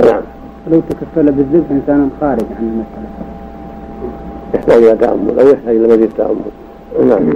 [0.05, 0.23] نعم.
[0.71, 3.11] لو تكفل بالذبح إنسان خارج عن المسألة.
[4.55, 6.51] يحتاج إلى تأمل أو يحتاج إلى مزيد تأمل.
[7.09, 7.35] نعم.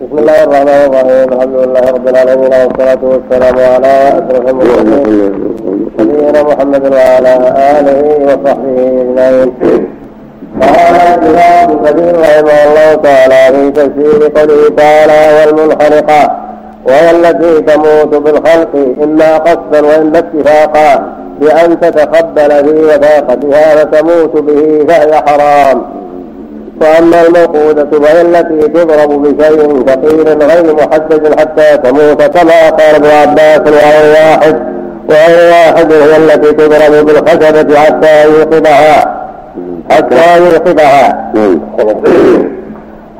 [0.00, 1.32] بسم الله الرحمن الرحيم.
[1.32, 5.32] الحمد لله رب العالمين والصلاة والسلام على أشرف المرسلين
[5.98, 7.34] نبينا محمد وعلى
[7.78, 9.52] آله وصحبه أجمعين.
[10.60, 16.43] قال الإمام كثير رحمه الله تعالى في تفسير قوله تعالى والمنخنقة
[16.86, 25.14] وهي التي تموت بالخلق إما قصدا وإما اتفاقا بأن تتقبل في وثاقتها فتموت به فهي
[25.14, 25.82] حرام.
[26.80, 33.60] وأما الموقودة فهي التي تضرب بشيء ثقيل غير محدد حتى تموت كما قال ابن عباس
[33.60, 34.56] وهو واحد
[35.08, 39.24] وهو واحد هي التي تضرب بالخشبة حتى يوقظها
[39.90, 41.32] حتى يوقظها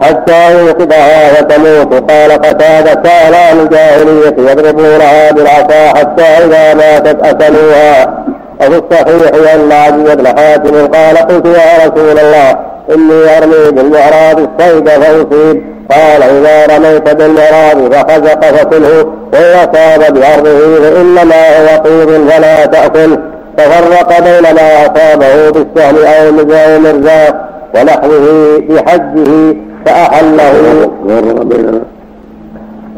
[0.03, 2.11] حتى يوقظها وتموت.
[2.11, 8.25] قال قتادة أهل الجاهلية يضربونها بالعصا حتى إذا ماتت أكلوها
[8.61, 12.57] وفي الصحيح أن عدي بن حاتم قال قلت يا رسول الله
[12.95, 15.75] إني أرمي بالمعراض الصيد فأصيب.
[15.91, 23.19] قال إذا رميت بالمعراض فخزق فكله وإن أصاب بأرضه فإنما هو قيد فلا تأكل.
[23.59, 26.33] ففرق بين ما أصابه بالسهم أو
[26.79, 27.35] مرزاق
[27.75, 29.57] ونحوه بحجه.
[29.87, 30.91] فأحله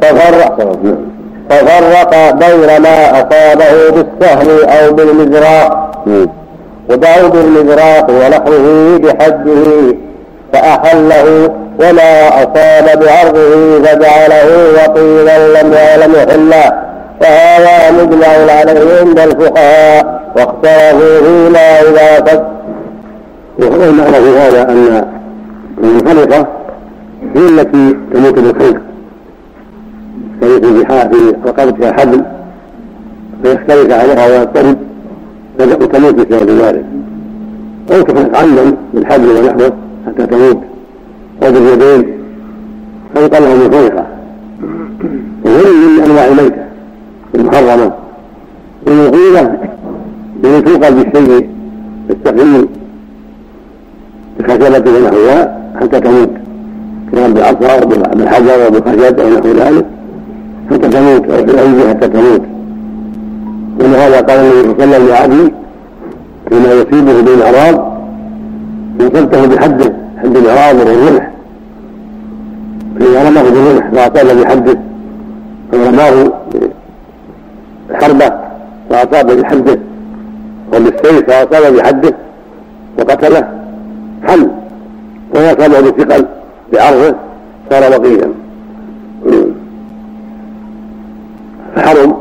[0.03, 0.77] ففرق
[1.51, 5.87] ففرق بين ما أصابه بالسهم أو بالمزراق.
[6.91, 9.97] وداود المزراق ونحوه بحجه
[10.53, 16.73] فأحله وما أصاب بعرضه فجعله وقيلا لم يعلم يحله
[17.21, 22.43] فهذا مجمع عليه عند الفقهاء واختلفوا فيما إذا فك
[23.59, 25.05] والمعنى في هذا أن
[25.79, 26.47] المنخلقة
[27.37, 28.81] هي التي تموت بالخلق
[30.41, 32.23] تموت في رقبتها حبل
[33.43, 34.77] فيختلف عليها ويضطرب
[35.83, 36.85] وتموت بسبب ذلك
[37.93, 39.73] أو تخلق عمدا بالحبل ونحوه
[40.07, 40.59] حتى تموت.
[41.43, 42.13] أو باليدين
[43.15, 44.07] خلق له من خلقه
[45.45, 46.65] وغير من أنواع الميتة
[47.35, 47.93] المحرمة.
[48.87, 49.59] والمغيرة
[50.43, 51.49] بأن توقع بالشيء
[52.11, 52.69] الثقيل
[54.39, 56.31] بخشبة ونحوها حتى تموت.
[57.13, 59.87] كما بالعصا وبالحجر وبالخشب أو نحو ذلك
[60.71, 62.43] حتى تموت أو بالأيدي حتى تموت.
[63.81, 65.53] ولهذا قال النبي صلى الله عليه وسلم لعبدي
[66.49, 67.97] فيما يصيبه بالإعراض
[69.01, 69.93] نصبته بحده
[70.23, 71.31] حد الإعراض وهو الرمح.
[72.99, 74.79] فاذا رماه بالرمح فاصاب بحده.
[75.75, 76.33] أو رماه
[77.91, 78.33] بحربة
[78.91, 79.79] فاصاب بحده.
[80.73, 82.15] وبالسيف فاصاب بحده.
[82.99, 83.49] وقتله
[84.29, 84.49] حل.
[85.35, 86.27] وما أصابه بثقل.
[86.77, 87.15] بعرضه
[87.71, 88.29] صار وقيلا
[91.77, 92.17] فحرم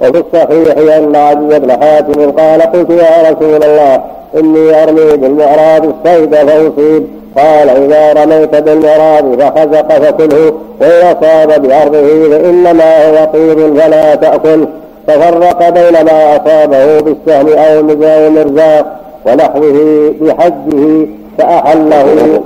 [0.00, 4.04] وفي الصحيح أن عدي بن حاتم قال قلت يا رسول الله
[4.36, 7.06] إني أرمي بالمعراض الصيد فأصيب.
[7.36, 14.66] قال إذا رميت بالمعراض فخزق فكله وإن أصاب بأرضه فإنما هو طيب فلا تأكل.
[15.06, 17.82] ففرق بين ما أصابه بالسهم أو
[18.30, 21.06] مرزاق ونحوه بحجه
[21.38, 22.40] فأحله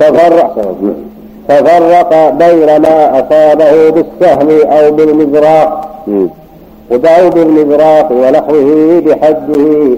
[0.00, 0.76] ففرق
[1.48, 5.90] ففرق بين ما أصابه بالسهم أو بالمزراق.
[6.90, 9.96] وداود بالمزراق ونحوه بحجه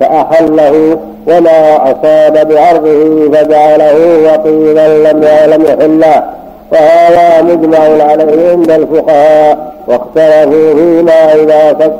[0.00, 6.22] فأحله وما أصاب بعرضه فجعله وقيلا لم يعلم يحله
[6.72, 11.92] وهذا مجمع عليه عند الفقهاء واختلفوا فيما إذا فك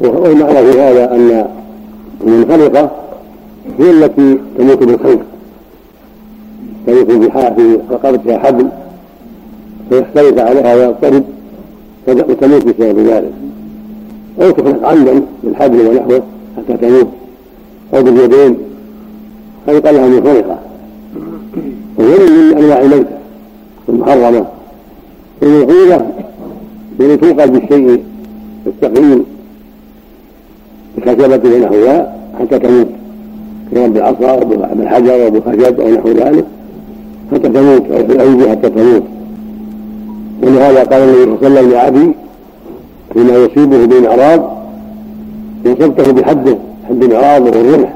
[0.00, 1.46] والمعنى في هذا أن
[2.26, 2.88] المنخلقة
[3.78, 5.22] هي التي تموت بالخلق
[6.86, 8.68] فيكون في رقبتها حبل.
[9.90, 11.24] فيختلف عليها ويضطرب
[12.08, 13.32] وتموت بسبب ذلك.
[14.42, 16.22] أو تخلق عمدا بالحبل ونحوه
[16.56, 17.08] حتى تموت.
[17.94, 18.56] أو باليدين.
[19.66, 20.58] خلق لها من خلقه
[21.98, 23.16] وغير من أنواع الميتة
[23.88, 24.46] المحرمة.
[25.42, 26.06] الموقوفة
[26.98, 28.04] بأن توقع بالشيء
[28.66, 29.22] الثقيل
[30.96, 32.88] بخشبة ونحوها حتى تموت.
[33.72, 36.44] كما بالعصا وبالحجر وبالخشب أو نحو ذلك
[37.32, 39.02] حتى تموت أو في حتى تموت.
[40.42, 42.14] ولهذا قال النبي صلى الله عليه وسلم لعبي
[43.12, 44.56] فيما يصيبه بالإعراض
[45.66, 46.56] نصبته بحده
[46.88, 47.94] حد الإعراض وهو الرمح.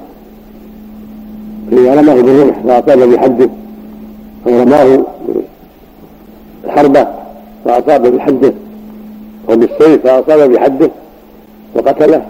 [1.70, 3.50] فإذا رماه بالرمح فأصاب بحده.
[4.46, 5.04] أو رماه
[6.68, 7.06] حربة
[7.64, 8.52] فأصاب بحده.
[9.50, 10.90] أو بالسيف فأصاب بحده.
[11.74, 12.22] وقتله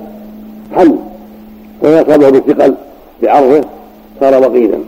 [0.76, 0.94] حل.
[1.82, 2.74] وإن أصابه بالثقل
[3.22, 3.60] بعرضه
[4.20, 4.78] صار وقيدا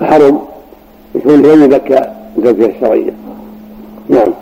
[0.00, 0.38] فحرم
[1.14, 2.02] يكون لم يذكى
[2.36, 3.12] بزوجته الشرعية.
[4.08, 4.32] نعم.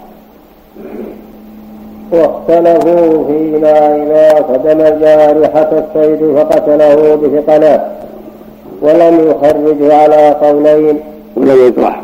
[2.12, 7.90] واختلفوا فيما إذا قدم الجارحة الصيد فقتله بثقله
[8.82, 11.01] ولم يخرجه على قولين.
[11.36, 12.03] ولم يجرحه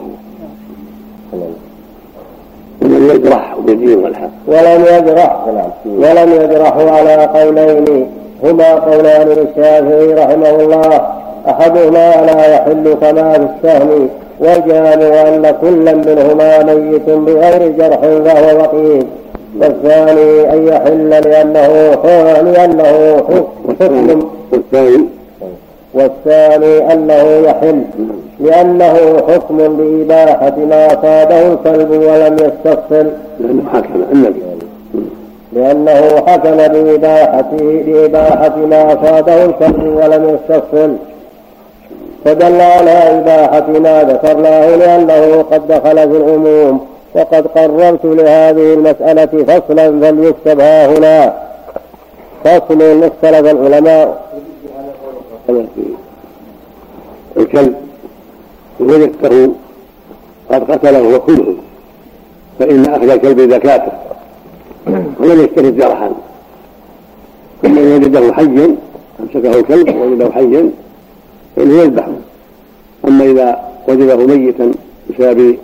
[2.82, 4.30] ولم يجرح بالدين والحق.
[4.46, 5.46] ولم يجرح
[5.86, 8.06] ولم يجرحوا على قولين.
[8.44, 11.00] هما قولان للشافعي رحمه الله.
[11.48, 14.08] أحدهما لا يحل كما في السهم
[14.40, 19.06] والجامع أن كلا منهما ميت بغير جرح فهو وقيد
[19.60, 21.96] والثاني أن يحل لأنه
[22.42, 24.28] لأنه حكم.
[24.52, 25.04] والثاني؟
[25.94, 27.82] والثاني أنه يحل
[28.40, 33.06] لأنه حكم بإباحة ما صاده الكلب ولم يستفصل.
[33.40, 34.42] لأنه حكم النبي.
[35.56, 40.96] لأنه حكم بإباحته بإباحة ما صاده الكلب ولم يستفصل.
[42.24, 50.00] فدل على إباحة ما ذكرناه لأنه قد دخل في العموم وقد قررت لهذه المسألة فصلا
[50.00, 51.34] فليكتب ها هنا.
[52.44, 54.26] فصل اختلف العلماء.
[57.36, 57.74] الكلب
[58.80, 59.52] وجدته
[60.50, 61.54] قد قتله وكله
[62.58, 63.92] فإن أخذ الكلب زكاته.
[65.20, 66.10] ولم يشتري جرحا.
[67.64, 68.76] ومن وجده حيا
[69.20, 70.70] أمسكه الكلب وجده حيا
[71.56, 72.12] فإنه يذبحه.
[73.08, 74.72] أما إذا وجده ميتا
[75.10, 75.56] بسبب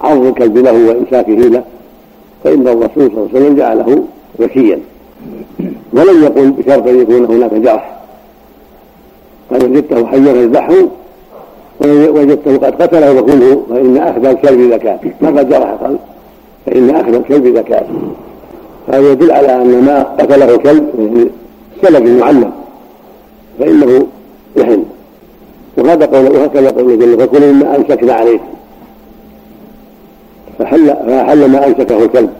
[0.00, 1.62] عرض الكلب له وإمساكه له
[2.44, 4.04] فإن الرسول صلى الله عليه وسلم جعله
[4.40, 4.78] زكيا
[5.92, 7.98] ولم يقل بشرط أن يكون هناك جرح.
[9.50, 10.74] قد وجدته حيا فاذبحه
[11.84, 15.00] وجدته قد قتله فكله فإن أخذ الكلب زكاة.
[15.20, 15.98] ما قد جرح قلب
[16.66, 17.86] فإن أخذ الكلب زكاة.
[18.88, 20.84] هذا يدل على أن ما قتله الكلب
[21.82, 22.52] سلب معلم
[23.58, 24.06] فإنه
[24.56, 24.82] يحل.
[25.76, 28.48] وهذا قول وهكذا قوله جل فكلوا مما أمسكنا عليكم
[30.58, 32.30] فحل فحل ما أمسكه الكلب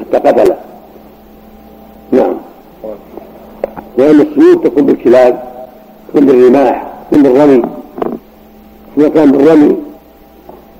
[0.00, 0.56] حتى قتله.
[2.12, 2.36] نعم.
[3.98, 5.42] وأن السيوف تكون بالكلاب
[6.08, 7.62] تكون بالرماح تكون بالرمي.
[8.98, 9.76] إذا كان بالرمي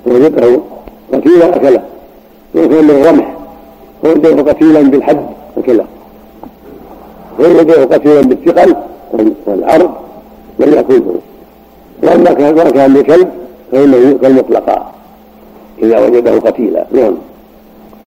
[0.07, 0.61] وجده
[1.13, 1.83] قتيلا أكله
[2.55, 3.36] وإذا كان بالرمح
[4.07, 5.27] وجده قتيلا بالحد
[5.59, 5.85] أكله
[7.39, 8.77] وجده قتيلا بالثقل
[9.47, 9.91] والعرض
[10.59, 11.15] لم يأكله
[12.03, 12.33] وأما
[12.71, 13.29] كان بكلب
[13.73, 14.93] فإنه يؤكل مطلقا
[15.83, 16.87] إذا وجده قتيلا.
[16.93, 17.15] نعم.